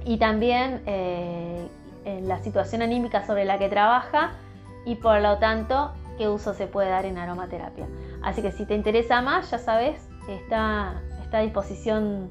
y 0.05 0.19
también 0.19 0.83
eh, 0.87 1.67
la 2.23 2.39
situación 2.41 2.83
anímica 2.83 3.27
sobre 3.27 3.47
la 3.47 3.59
que 3.59 3.71
trabaja 3.71 4.33
y 4.85 4.97
por 4.97 5.21
lo 5.23 5.39
tanto 5.39 5.93
qué 6.17 6.29
uso 6.29 6.55
se 6.55 6.67
puede 6.67 6.89
dar 6.89 7.07
en 7.07 7.19
aromaterapia. 7.19 7.87
Así 8.23 8.43
que 8.43 8.53
si 8.53 8.67
te 8.67 8.75
interesa 8.75 9.21
más, 9.23 9.51
ya 9.51 9.59
sabes, 9.59 9.97
está, 10.29 11.03
está 11.23 11.39
a 11.39 11.41
disposición 11.43 12.31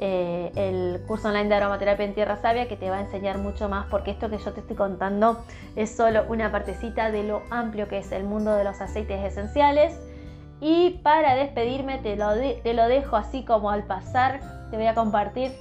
eh, 0.00 0.50
el 0.56 1.02
curso 1.06 1.28
online 1.28 1.48
de 1.48 1.54
aromaterapia 1.54 2.04
en 2.04 2.14
Tierra 2.14 2.36
Sabia 2.36 2.66
que 2.66 2.76
te 2.76 2.90
va 2.90 2.96
a 2.96 3.00
enseñar 3.00 3.38
mucho 3.38 3.68
más 3.68 3.86
porque 3.86 4.10
esto 4.10 4.28
que 4.28 4.38
yo 4.38 4.52
te 4.52 4.60
estoy 4.60 4.74
contando 4.74 5.44
es 5.76 5.94
solo 5.94 6.24
una 6.28 6.50
partecita 6.50 7.12
de 7.12 7.22
lo 7.22 7.42
amplio 7.50 7.86
que 7.86 7.98
es 7.98 8.10
el 8.10 8.24
mundo 8.24 8.54
de 8.54 8.64
los 8.64 8.80
aceites 8.80 9.24
esenciales. 9.24 9.98
Y 10.60 11.00
para 11.02 11.34
despedirme 11.34 11.98
te 11.98 12.16
lo, 12.16 12.32
te 12.34 12.74
lo 12.74 12.88
dejo 12.88 13.16
así 13.16 13.44
como 13.44 13.70
al 13.70 13.84
pasar, 13.84 14.40
te 14.70 14.76
voy 14.76 14.86
a 14.86 14.94
compartir 14.94 15.52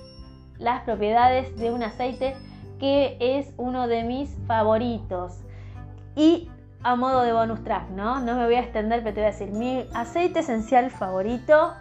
las 0.57 0.83
propiedades 0.83 1.55
de 1.57 1.71
un 1.71 1.83
aceite 1.83 2.35
que 2.79 3.17
es 3.19 3.53
uno 3.57 3.87
de 3.87 4.03
mis 4.03 4.35
favoritos. 4.47 5.39
Y 6.15 6.49
a 6.83 6.95
modo 6.95 7.21
de 7.21 7.33
bonus 7.33 7.63
track, 7.63 7.89
¿no? 7.89 8.19
No 8.19 8.35
me 8.35 8.45
voy 8.45 8.55
a 8.55 8.59
extender, 8.59 9.01
pero 9.03 9.15
te 9.15 9.21
voy 9.21 9.29
a 9.29 9.31
decir 9.31 9.51
mi 9.51 9.85
aceite 9.93 10.39
esencial 10.39 10.91
favorito 10.91 11.73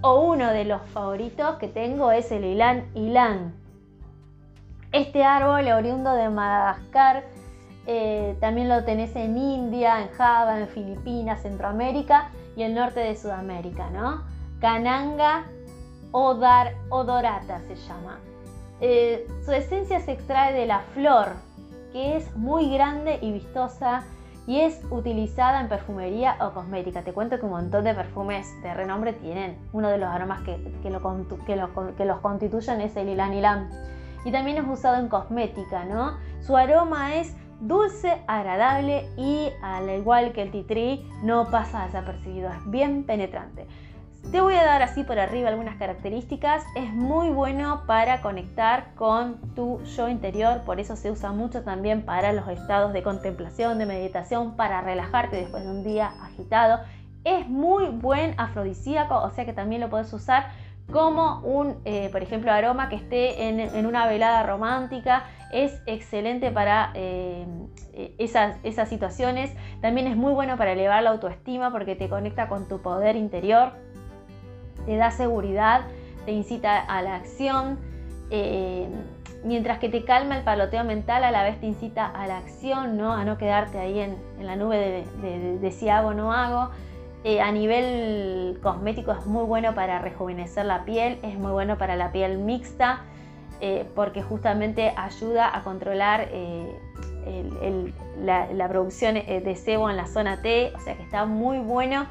o 0.00 0.20
uno 0.22 0.50
de 0.50 0.64
los 0.64 0.80
favoritos 0.88 1.56
que 1.56 1.68
tengo 1.68 2.10
es 2.10 2.32
el 2.32 2.44
Ilan 2.44 2.86
Ilan. 2.94 3.54
Este 4.92 5.22
árbol 5.22 5.68
oriundo 5.68 6.14
de 6.14 6.30
Madagascar, 6.30 7.24
eh, 7.86 8.36
también 8.40 8.68
lo 8.68 8.84
tenés 8.84 9.14
en 9.14 9.36
India, 9.36 10.02
en 10.02 10.08
Java, 10.08 10.58
en 10.58 10.68
Filipinas, 10.68 11.42
Centroamérica 11.42 12.30
y 12.56 12.62
el 12.62 12.74
norte 12.74 13.00
de 13.00 13.16
Sudamérica, 13.16 13.90
¿no? 13.90 14.22
Cananga 14.60 15.44
odorata 16.10 17.60
se 17.68 17.76
llama. 17.76 18.18
Eh, 18.80 19.26
su 19.44 19.52
esencia 19.52 20.00
se 20.00 20.12
extrae 20.12 20.54
de 20.54 20.66
la 20.66 20.80
flor, 20.94 21.28
que 21.92 22.16
es 22.16 22.34
muy 22.36 22.70
grande 22.70 23.18
y 23.20 23.32
vistosa 23.32 24.02
y 24.46 24.60
es 24.60 24.82
utilizada 24.90 25.60
en 25.60 25.68
perfumería 25.68 26.36
o 26.40 26.52
cosmética. 26.52 27.02
Te 27.02 27.12
cuento 27.12 27.38
que 27.38 27.44
un 27.44 27.52
montón 27.52 27.84
de 27.84 27.94
perfumes 27.94 28.48
de 28.62 28.74
renombre 28.74 29.12
tienen 29.12 29.58
uno 29.72 29.88
de 29.88 29.98
los 29.98 30.08
aromas 30.08 30.42
que, 30.42 30.56
que, 30.82 30.90
los 30.90 32.20
constituyen 32.20 32.80
es 32.80 32.96
el 32.96 33.08
ilan 33.10 33.34
ilan. 33.34 33.70
Y 34.24 34.32
también 34.32 34.58
es 34.58 34.64
usado 34.68 34.96
en 34.96 35.08
cosmética, 35.08 35.84
¿no? 35.84 36.16
Su 36.40 36.56
aroma 36.56 37.14
es 37.14 37.36
dulce, 37.60 38.22
agradable 38.26 39.08
y 39.16 39.50
al 39.62 39.88
igual 39.90 40.32
que 40.32 40.42
el 40.42 40.50
titri 40.50 41.06
no 41.22 41.50
pasa 41.50 41.84
desapercibido, 41.84 42.48
es 42.50 42.70
bien 42.70 43.04
penetrante. 43.04 43.66
Te 44.30 44.40
voy 44.40 44.54
a 44.54 44.64
dar 44.64 44.80
así 44.80 45.02
por 45.02 45.18
arriba 45.18 45.48
algunas 45.48 45.76
características. 45.76 46.62
Es 46.76 46.92
muy 46.92 47.30
bueno 47.30 47.82
para 47.88 48.20
conectar 48.20 48.94
con 48.94 49.40
tu 49.56 49.82
yo 49.82 50.08
interior, 50.08 50.60
por 50.64 50.78
eso 50.78 50.94
se 50.94 51.10
usa 51.10 51.32
mucho 51.32 51.64
también 51.64 52.02
para 52.02 52.32
los 52.32 52.46
estados 52.46 52.92
de 52.92 53.02
contemplación, 53.02 53.78
de 53.78 53.86
meditación, 53.86 54.54
para 54.54 54.82
relajarte 54.82 55.36
después 55.36 55.64
de 55.64 55.70
un 55.70 55.82
día 55.82 56.12
agitado. 56.22 56.78
Es 57.24 57.48
muy 57.48 57.86
buen 57.86 58.38
afrodisíaco, 58.38 59.16
o 59.16 59.30
sea 59.30 59.44
que 59.44 59.52
también 59.52 59.80
lo 59.80 59.90
puedes 59.90 60.12
usar 60.12 60.52
como 60.92 61.40
un, 61.40 61.76
eh, 61.84 62.08
por 62.12 62.22
ejemplo, 62.22 62.52
aroma 62.52 62.88
que 62.88 62.96
esté 62.96 63.48
en, 63.48 63.86
una 63.86 64.06
velada 64.06 64.44
romántica. 64.44 65.24
Es 65.52 65.82
excelente 65.86 66.52
para 66.52 66.92
eh, 66.94 67.44
esas, 68.18 68.56
esas 68.62 68.88
situaciones. 68.88 69.52
También 69.80 70.06
es 70.06 70.16
muy 70.16 70.32
bueno 70.32 70.56
para 70.56 70.72
elevar 70.72 71.02
la 71.02 71.10
autoestima 71.10 71.72
porque 71.72 71.96
te 71.96 72.08
conecta 72.08 72.48
con 72.48 72.68
tu 72.68 72.80
poder 72.80 73.16
interior 73.16 73.72
te 74.86 74.96
da 74.96 75.10
seguridad, 75.10 75.82
te 76.24 76.32
incita 76.32 76.78
a 76.78 77.02
la 77.02 77.16
acción, 77.16 77.78
eh, 78.30 78.88
mientras 79.44 79.78
que 79.78 79.88
te 79.88 80.04
calma 80.04 80.36
el 80.36 80.44
paloteo 80.44 80.84
mental, 80.84 81.24
a 81.24 81.30
la 81.30 81.42
vez 81.42 81.60
te 81.60 81.66
incita 81.66 82.06
a 82.06 82.26
la 82.26 82.38
acción, 82.38 82.96
¿no? 82.96 83.12
a 83.12 83.24
no 83.24 83.38
quedarte 83.38 83.78
ahí 83.78 83.98
en, 84.00 84.16
la 84.40 84.56
nube 84.56 85.04
de, 85.22 85.72
si 85.72 85.88
hago 85.88 86.08
o 86.08 86.14
no 86.14 86.32
hago. 86.32 86.70
Eh, 87.22 87.42
a 87.42 87.52
nivel 87.52 88.58
cosmético 88.62 89.12
es 89.12 89.26
muy 89.26 89.44
bueno 89.44 89.74
para 89.74 89.98
rejuvenecer 89.98 90.64
la 90.64 90.84
piel, 90.84 91.18
es 91.22 91.38
muy 91.38 91.52
bueno 91.52 91.76
para 91.76 91.96
la 91.96 92.12
piel 92.12 92.38
mixta, 92.38 93.00
eh, 93.60 93.84
porque 93.94 94.22
justamente 94.22 94.94
ayuda 94.96 95.54
a 95.54 95.62
controlar 95.62 96.28
la, 98.22 98.68
producción 98.68 99.14
de 99.14 99.56
sebo 99.56 99.90
en 99.90 99.98
la 99.98 100.06
zona 100.06 100.40
T, 100.40 100.72
o 100.74 100.80
sea 100.80 100.96
que 100.96 101.02
está 101.02 101.26
muy 101.26 101.58
bueno 101.58 102.06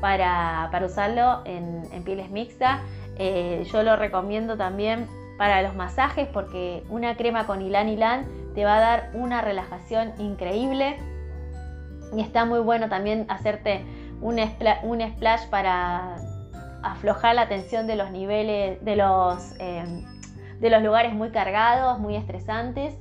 para, 0.00 0.70
usarlo 0.84 1.42
en, 1.44 1.82
pieles 2.04 2.30
mixtas. 2.30 2.80
Eh, 3.16 3.66
yo 3.72 3.82
lo 3.82 3.96
recomiendo 3.96 4.56
también 4.56 5.06
para 5.38 5.62
los 5.62 5.74
masajes 5.74 6.28
porque 6.28 6.84
una 6.88 7.16
crema 7.16 7.46
con 7.46 7.62
Ilan 7.62 7.88
Ilan 7.88 8.26
te 8.54 8.64
va 8.64 8.76
a 8.76 8.80
dar 8.80 9.10
una 9.14 9.40
relajación 9.40 10.12
increíble. 10.18 10.98
Y 12.16 12.20
está 12.20 12.44
muy 12.44 12.60
bueno 12.60 12.88
también 12.88 13.26
hacerte 13.28 13.84
un, 14.20 14.38
splash, 14.38 15.46
para 15.50 16.16
aflojar 16.82 17.34
la 17.34 17.48
tensión 17.48 17.86
de 17.86 17.96
los 17.96 18.10
niveles, 18.10 18.82
de 18.84 18.96
los, 18.96 19.54
los 20.60 20.82
lugares 20.82 21.12
muy 21.12 21.30
cargados, 21.30 21.98
muy 21.98 22.16
estresantes. 22.16 22.96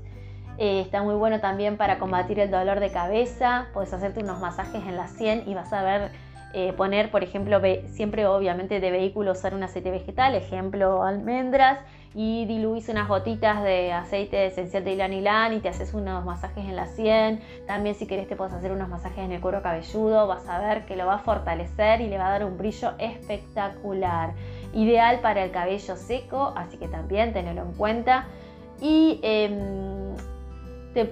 Eh, 0.58 0.82
está 0.82 1.04
muy 1.04 1.14
bueno 1.16 1.40
también 1.40 1.78
para 1.78 2.00
combatir 2.00 2.40
el 2.40 2.50
dolor 2.50 2.80
de 2.80 2.92
cabeza. 2.92 3.68
Puedes 3.74 3.94
hacerte 3.94 4.22
unos 4.22 4.40
masajes 4.40 4.84
en 4.86 4.98
la 4.98 5.08
sien 5.08 5.44
y 5.46 5.54
vas 5.54 5.72
a 5.72 5.84
ver 5.84 6.12
eh, 6.54 6.74
poner, 6.74 7.12
por 7.12 7.24
ejemplo, 7.24 7.62
siempre 7.88 8.26
obviamente 8.26 8.80
de 8.80 8.92
vehículo 8.92 9.34
usar 9.34 9.54
un 9.54 9.64
aceite 9.64 9.92
vegetal, 9.92 10.36
ejemplo 10.36 11.04
almendras, 11.04 11.80
y 12.16 12.46
diluís 12.46 12.90
unas 12.90 13.08
gotitas 13.08 13.62
de 13.64 13.92
aceite 13.94 14.48
esencial 14.48 14.84
de 14.84 14.94
ilan 14.94 15.14
ilan 15.14 15.54
y 15.54 15.60
te 15.60 15.70
haces 15.70 15.94
unos 15.94 16.26
masajes 16.26 16.66
en 16.66 16.76
la 16.76 16.88
sien. 16.88 17.42
También 17.68 17.94
si 17.94 18.08
querés 18.08 18.28
te 18.28 18.36
puedes 18.36 18.54
hacer 18.54 18.72
unos 18.72 18.90
masajes 18.90 19.20
en 19.20 19.34
el 19.34 19.42
cuero 19.42 19.62
cabelludo, 19.62 20.26
vas 20.26 20.48
a 20.48 20.60
ver 20.60 20.86
que 20.86 20.96
lo 20.96 21.06
va 21.06 21.16
a 21.16 21.20
fortalecer 21.20 22.02
y 22.02 22.08
le 22.08 22.18
va 22.18 22.28
a 22.28 22.32
dar 22.32 22.46
un 22.46 22.58
brillo 22.58 22.94
espectacular. 22.98 24.34
Ideal 24.74 25.20
para 25.20 25.44
el 25.44 25.52
cabello 25.52 25.96
seco, 25.96 26.54
así 26.56 26.78
que 26.78 26.88
también 26.88 27.34
tenelo 27.34 27.62
en 27.62 27.74
cuenta. 27.74 28.26
Y 28.82 29.20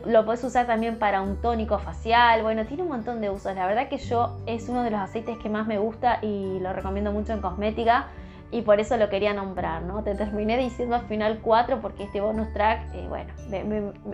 lo 0.05 0.25
puedes 0.25 0.43
usar 0.43 0.67
también 0.67 0.97
para 0.97 1.21
un 1.21 1.37
tónico 1.41 1.79
facial. 1.79 2.41
Bueno, 2.43 2.65
tiene 2.65 2.83
un 2.83 2.89
montón 2.89 3.21
de 3.21 3.29
usos. 3.29 3.55
La 3.55 3.67
verdad 3.67 3.89
que 3.89 3.97
yo 3.97 4.37
es 4.45 4.69
uno 4.69 4.83
de 4.83 4.91
los 4.91 4.99
aceites 4.99 5.37
que 5.37 5.49
más 5.49 5.67
me 5.67 5.77
gusta 5.77 6.19
y 6.21 6.59
lo 6.59 6.73
recomiendo 6.73 7.11
mucho 7.11 7.33
en 7.33 7.41
cosmética. 7.41 8.07
Y 8.51 8.61
por 8.61 8.79
eso 8.79 8.95
lo 8.97 9.09
quería 9.09 9.33
nombrar, 9.33 9.81
¿no? 9.81 10.03
Te 10.03 10.15
terminé 10.15 10.57
diciendo 10.57 10.95
al 10.95 11.05
final 11.07 11.39
4 11.41 11.81
porque 11.81 12.03
este 12.03 12.21
bonus 12.21 12.53
track, 12.53 12.93
eh, 12.93 13.05
bueno, 13.09 13.33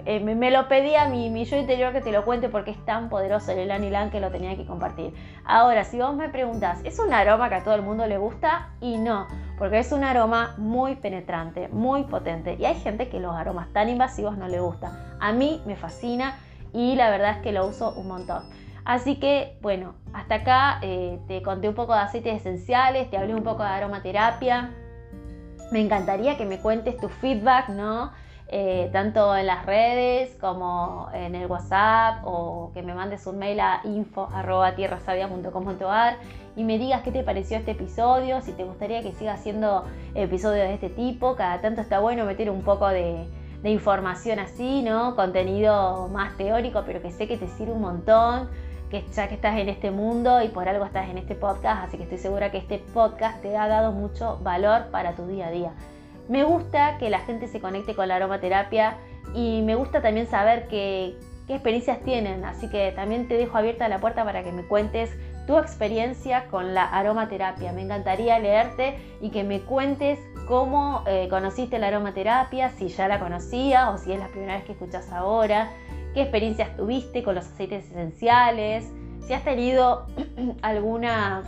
eh, 0.05 0.19
me, 0.19 0.51
lo 0.51 0.67
pedía 0.67 1.07
mi, 1.07 1.45
yo 1.45 1.57
interior 1.57 1.93
que 1.93 2.01
te 2.01 2.11
lo 2.11 2.23
cuente 2.25 2.49
porque 2.49 2.71
es 2.71 2.85
tan 2.85 3.09
poderoso 3.09 3.51
el 3.51 3.59
Elan 3.59 3.83
Ilan 3.83 4.09
que 4.09 4.19
lo 4.19 4.31
tenía 4.31 4.55
que 4.55 4.65
compartir. 4.65 5.13
Ahora, 5.45 5.83
si 5.83 5.99
vos 5.99 6.15
me 6.15 6.29
preguntas, 6.29 6.79
¿es 6.83 6.97
un 6.99 7.13
aroma 7.13 7.49
que 7.49 7.55
a 7.55 7.63
todo 7.63 7.75
el 7.75 7.81
mundo 7.81 8.07
le 8.07 8.17
gusta? 8.17 8.69
Y 8.79 8.97
no, 8.97 9.27
porque 9.57 9.79
es 9.79 9.91
un 9.91 10.03
aroma 10.03 10.55
muy 10.57 10.95
penetrante, 10.95 11.67
muy 11.67 12.03
potente. 12.05 12.55
Y 12.59 12.65
hay 12.65 12.75
gente 12.75 13.09
que 13.09 13.19
los 13.19 13.35
aromas 13.35 13.71
tan 13.73 13.89
invasivos 13.89 14.37
no 14.37 14.47
le 14.47 14.59
gusta. 14.59 15.17
A 15.19 15.33
mí 15.33 15.61
me 15.65 15.75
fascina 15.75 16.35
y 16.73 16.95
la 16.95 17.09
verdad 17.09 17.31
es 17.31 17.37
que 17.37 17.51
lo 17.51 17.67
uso 17.67 17.93
un 17.93 18.07
montón. 18.07 18.43
Así 18.83 19.19
que, 19.19 19.57
bueno, 19.61 19.93
hasta 20.13 20.35
acá 20.35 20.79
eh, 20.81 21.19
te 21.27 21.41
conté 21.41 21.69
un 21.69 21.75
poco 21.75 21.93
de 21.93 21.99
aceites 21.99 22.35
esenciales, 22.35 23.09
te 23.09 23.17
hablé 23.17 23.35
un 23.35 23.43
poco 23.43 23.63
de 23.63 23.69
aromaterapia. 23.69 24.71
Me 25.71 25.79
encantaría 25.79 26.37
que 26.37 26.45
me 26.45 26.59
cuentes 26.59 26.97
tu 26.97 27.07
feedback, 27.07 27.69
¿no? 27.69 28.11
Eh, 28.53 28.89
tanto 28.91 29.33
en 29.33 29.47
las 29.47 29.65
redes 29.65 30.35
como 30.41 31.07
en 31.13 31.35
el 31.35 31.47
WhatsApp 31.47 32.19
o 32.25 32.71
que 32.73 32.81
me 32.81 32.93
mandes 32.93 33.25
un 33.25 33.37
mail 33.37 33.61
a 33.61 33.79
info.tierrasavia.com.ar 33.85 36.17
y 36.57 36.65
me 36.65 36.77
digas 36.77 37.01
qué 37.01 37.13
te 37.13 37.23
pareció 37.23 37.55
este 37.55 37.71
episodio, 37.71 38.41
si 38.41 38.51
te 38.51 38.65
gustaría 38.65 39.01
que 39.01 39.13
siga 39.13 39.35
haciendo 39.35 39.85
episodios 40.15 40.67
de 40.67 40.73
este 40.73 40.89
tipo. 40.89 41.37
Cada 41.37 41.61
tanto 41.61 41.79
está 41.79 41.99
bueno 41.99 42.25
meter 42.25 42.49
un 42.49 42.63
poco 42.63 42.89
de, 42.89 43.25
de 43.63 43.69
información 43.69 44.39
así, 44.39 44.81
¿no? 44.81 45.15
Contenido 45.15 46.09
más 46.09 46.35
teórico, 46.35 46.83
pero 46.85 47.01
que 47.01 47.11
sé 47.11 47.29
que 47.29 47.37
te 47.37 47.47
sirve 47.47 47.71
un 47.71 47.81
montón 47.81 48.49
que 48.91 49.05
ya 49.15 49.29
que 49.29 49.35
estás 49.35 49.57
en 49.57 49.69
este 49.69 49.89
mundo 49.89 50.43
y 50.43 50.49
por 50.49 50.67
algo 50.67 50.85
estás 50.85 51.09
en 51.09 51.17
este 51.17 51.33
podcast, 51.33 51.85
así 51.85 51.95
que 51.97 52.03
estoy 52.03 52.17
segura 52.17 52.51
que 52.51 52.57
este 52.57 52.77
podcast 52.93 53.41
te 53.41 53.55
ha 53.55 53.67
dado 53.67 53.93
mucho 53.93 54.37
valor 54.43 54.91
para 54.91 55.13
tu 55.15 55.25
día 55.25 55.47
a 55.47 55.51
día. 55.51 55.71
Me 56.27 56.43
gusta 56.43 56.97
que 56.99 57.09
la 57.09 57.19
gente 57.19 57.47
se 57.47 57.61
conecte 57.61 57.95
con 57.95 58.09
la 58.09 58.17
aromaterapia 58.17 58.97
y 59.33 59.61
me 59.61 59.75
gusta 59.75 60.01
también 60.01 60.27
saber 60.27 60.67
qué, 60.67 61.15
qué 61.47 61.53
experiencias 61.53 62.01
tienen, 62.01 62.43
así 62.43 62.69
que 62.69 62.91
también 62.91 63.29
te 63.29 63.37
dejo 63.37 63.57
abierta 63.57 63.87
la 63.87 63.99
puerta 63.99 64.25
para 64.25 64.43
que 64.43 64.51
me 64.51 64.67
cuentes 64.67 65.09
tu 65.47 65.57
experiencia 65.57 66.47
con 66.51 66.73
la 66.73 66.83
aromaterapia. 66.83 67.71
Me 67.71 67.81
encantaría 67.83 68.39
leerte 68.39 68.97
y 69.21 69.31
que 69.31 69.43
me 69.45 69.61
cuentes 69.61 70.19
cómo 70.47 71.03
eh, 71.07 71.27
conociste 71.29 71.79
la 71.79 71.87
aromaterapia, 71.87 72.69
si 72.71 72.89
ya 72.89 73.07
la 73.07 73.19
conocías 73.19 73.87
o 73.87 73.97
si 73.97 74.11
es 74.11 74.19
la 74.19 74.27
primera 74.27 74.55
vez 74.55 74.65
que 74.65 74.73
escuchas 74.73 75.09
ahora 75.11 75.71
qué 76.13 76.21
experiencias 76.23 76.75
tuviste 76.75 77.23
con 77.23 77.35
los 77.35 77.45
aceites 77.45 77.85
esenciales, 77.89 78.91
si 79.25 79.33
has 79.33 79.43
tenido 79.43 80.07
alguna 80.61 81.43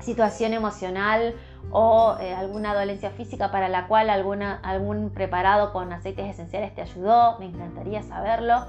situación 0.00 0.52
emocional 0.52 1.34
o 1.70 2.16
eh, 2.20 2.34
alguna 2.34 2.74
dolencia 2.74 3.10
física 3.10 3.50
para 3.50 3.68
la 3.68 3.86
cual 3.86 4.10
algún 4.10 5.10
preparado 5.10 5.72
con 5.72 5.92
aceites 5.92 6.26
esenciales 6.30 6.74
te 6.74 6.82
ayudó, 6.82 7.38
me 7.38 7.46
encantaría 7.46 8.02
saberlo. 8.02 8.64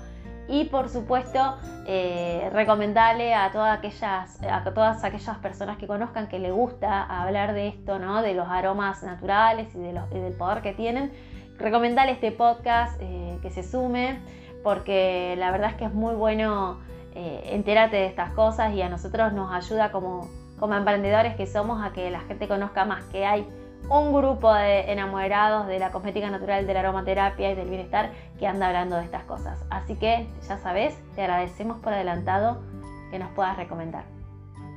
Y 0.48 0.66
por 0.66 0.90
supuesto, 0.90 1.58
eh, 1.86 2.50
recomendarle 2.52 3.36
a 3.36 3.52
todas, 3.52 3.78
aquellas, 3.78 4.42
a 4.42 4.64
todas 4.64 5.04
aquellas 5.04 5.38
personas 5.38 5.78
que 5.78 5.86
conozcan 5.86 6.28
que 6.28 6.40
le 6.40 6.50
gusta 6.50 7.04
hablar 7.04 7.54
de 7.54 7.68
esto, 7.68 8.00
¿no? 8.00 8.24
de 8.24 8.34
los 8.34 8.48
aromas 8.48 9.04
naturales 9.04 9.68
y, 9.76 9.80
del 9.80 10.34
poder 10.34 10.64
que 10.64 10.74
tienen, 10.74 11.12
recomendarle 11.60 12.14
este 12.14 12.32
podcast, 12.32 13.00
eh, 13.00 13.38
que 13.44 13.52
se 13.52 13.62
sume 13.62 14.20
porque 14.64 15.36
la 15.38 15.52
verdad 15.52 15.72
es 15.72 15.76
que 15.76 15.86
es 15.86 15.94
muy 15.94 16.16
bueno 16.16 16.80
eh, 17.16 17.42
enterarte 17.54 17.98
de 17.98 18.06
estas 18.06 18.32
cosas 18.34 18.74
y 18.74 18.82
a 18.82 18.90
nosotros 18.90 19.34
nos 19.34 19.54
ayuda 19.54 19.92
como, 19.92 20.28
como 20.60 20.76
emprendedores 20.76 21.36
que 21.36 21.48
somos 21.48 21.84
a 21.84 21.92
que 21.94 22.10
la 22.10 22.22
gente 22.22 22.48
conozca 22.48 22.86
más 22.86 23.04
que 23.06 23.26
hay 23.26 23.48
un 23.90 24.14
grupo 24.14 24.54
de 24.54 24.92
enamorados 24.92 25.68
de 25.68 25.80
la 25.80 25.92
cosmética 25.92 26.30
natural, 26.30 26.68
de 26.68 26.74
la 26.74 26.82
aromaterapia 26.82 27.52
y 27.52 27.56
del 27.56 27.70
bienestar 27.70 28.12
que 28.38 28.46
anda 28.46 28.68
hablando 28.68 28.98
de 28.98 29.04
estas 29.04 29.24
cosas. 29.24 29.66
Así 29.70 29.96
que 29.96 30.28
ya 30.48 30.58
sabes, 30.58 30.96
te 31.16 31.22
agradecemos 31.22 31.80
por 31.80 31.94
adelantado 31.94 32.62
que 33.10 33.18
nos 33.18 33.32
puedas 33.32 33.58
recomendar. 33.58 34.04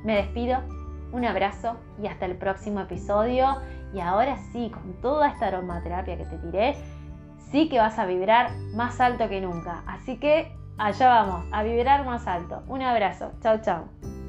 Me 0.03 0.15
despido, 0.15 0.59
un 1.11 1.25
abrazo 1.25 1.77
y 2.01 2.07
hasta 2.07 2.25
el 2.25 2.35
próximo 2.35 2.81
episodio. 2.81 3.57
Y 3.93 3.99
ahora 3.99 4.37
sí, 4.51 4.71
con 4.71 4.93
toda 5.01 5.29
esta 5.29 5.47
aromaterapia 5.47 6.17
que 6.17 6.25
te 6.25 6.37
tiré, 6.39 6.75
sí 7.53 7.69
que 7.69 7.77
vas 7.77 7.99
a 7.99 8.07
vibrar 8.07 8.49
más 8.73 8.99
alto 8.99 9.29
que 9.29 9.39
nunca. 9.39 9.83
Así 9.85 10.17
que 10.17 10.51
allá 10.79 11.07
vamos, 11.07 11.45
a 11.51 11.61
vibrar 11.61 12.03
más 12.03 12.25
alto. 12.25 12.63
Un 12.67 12.81
abrazo. 12.81 13.31
Chao, 13.41 13.61
chao. 13.61 14.22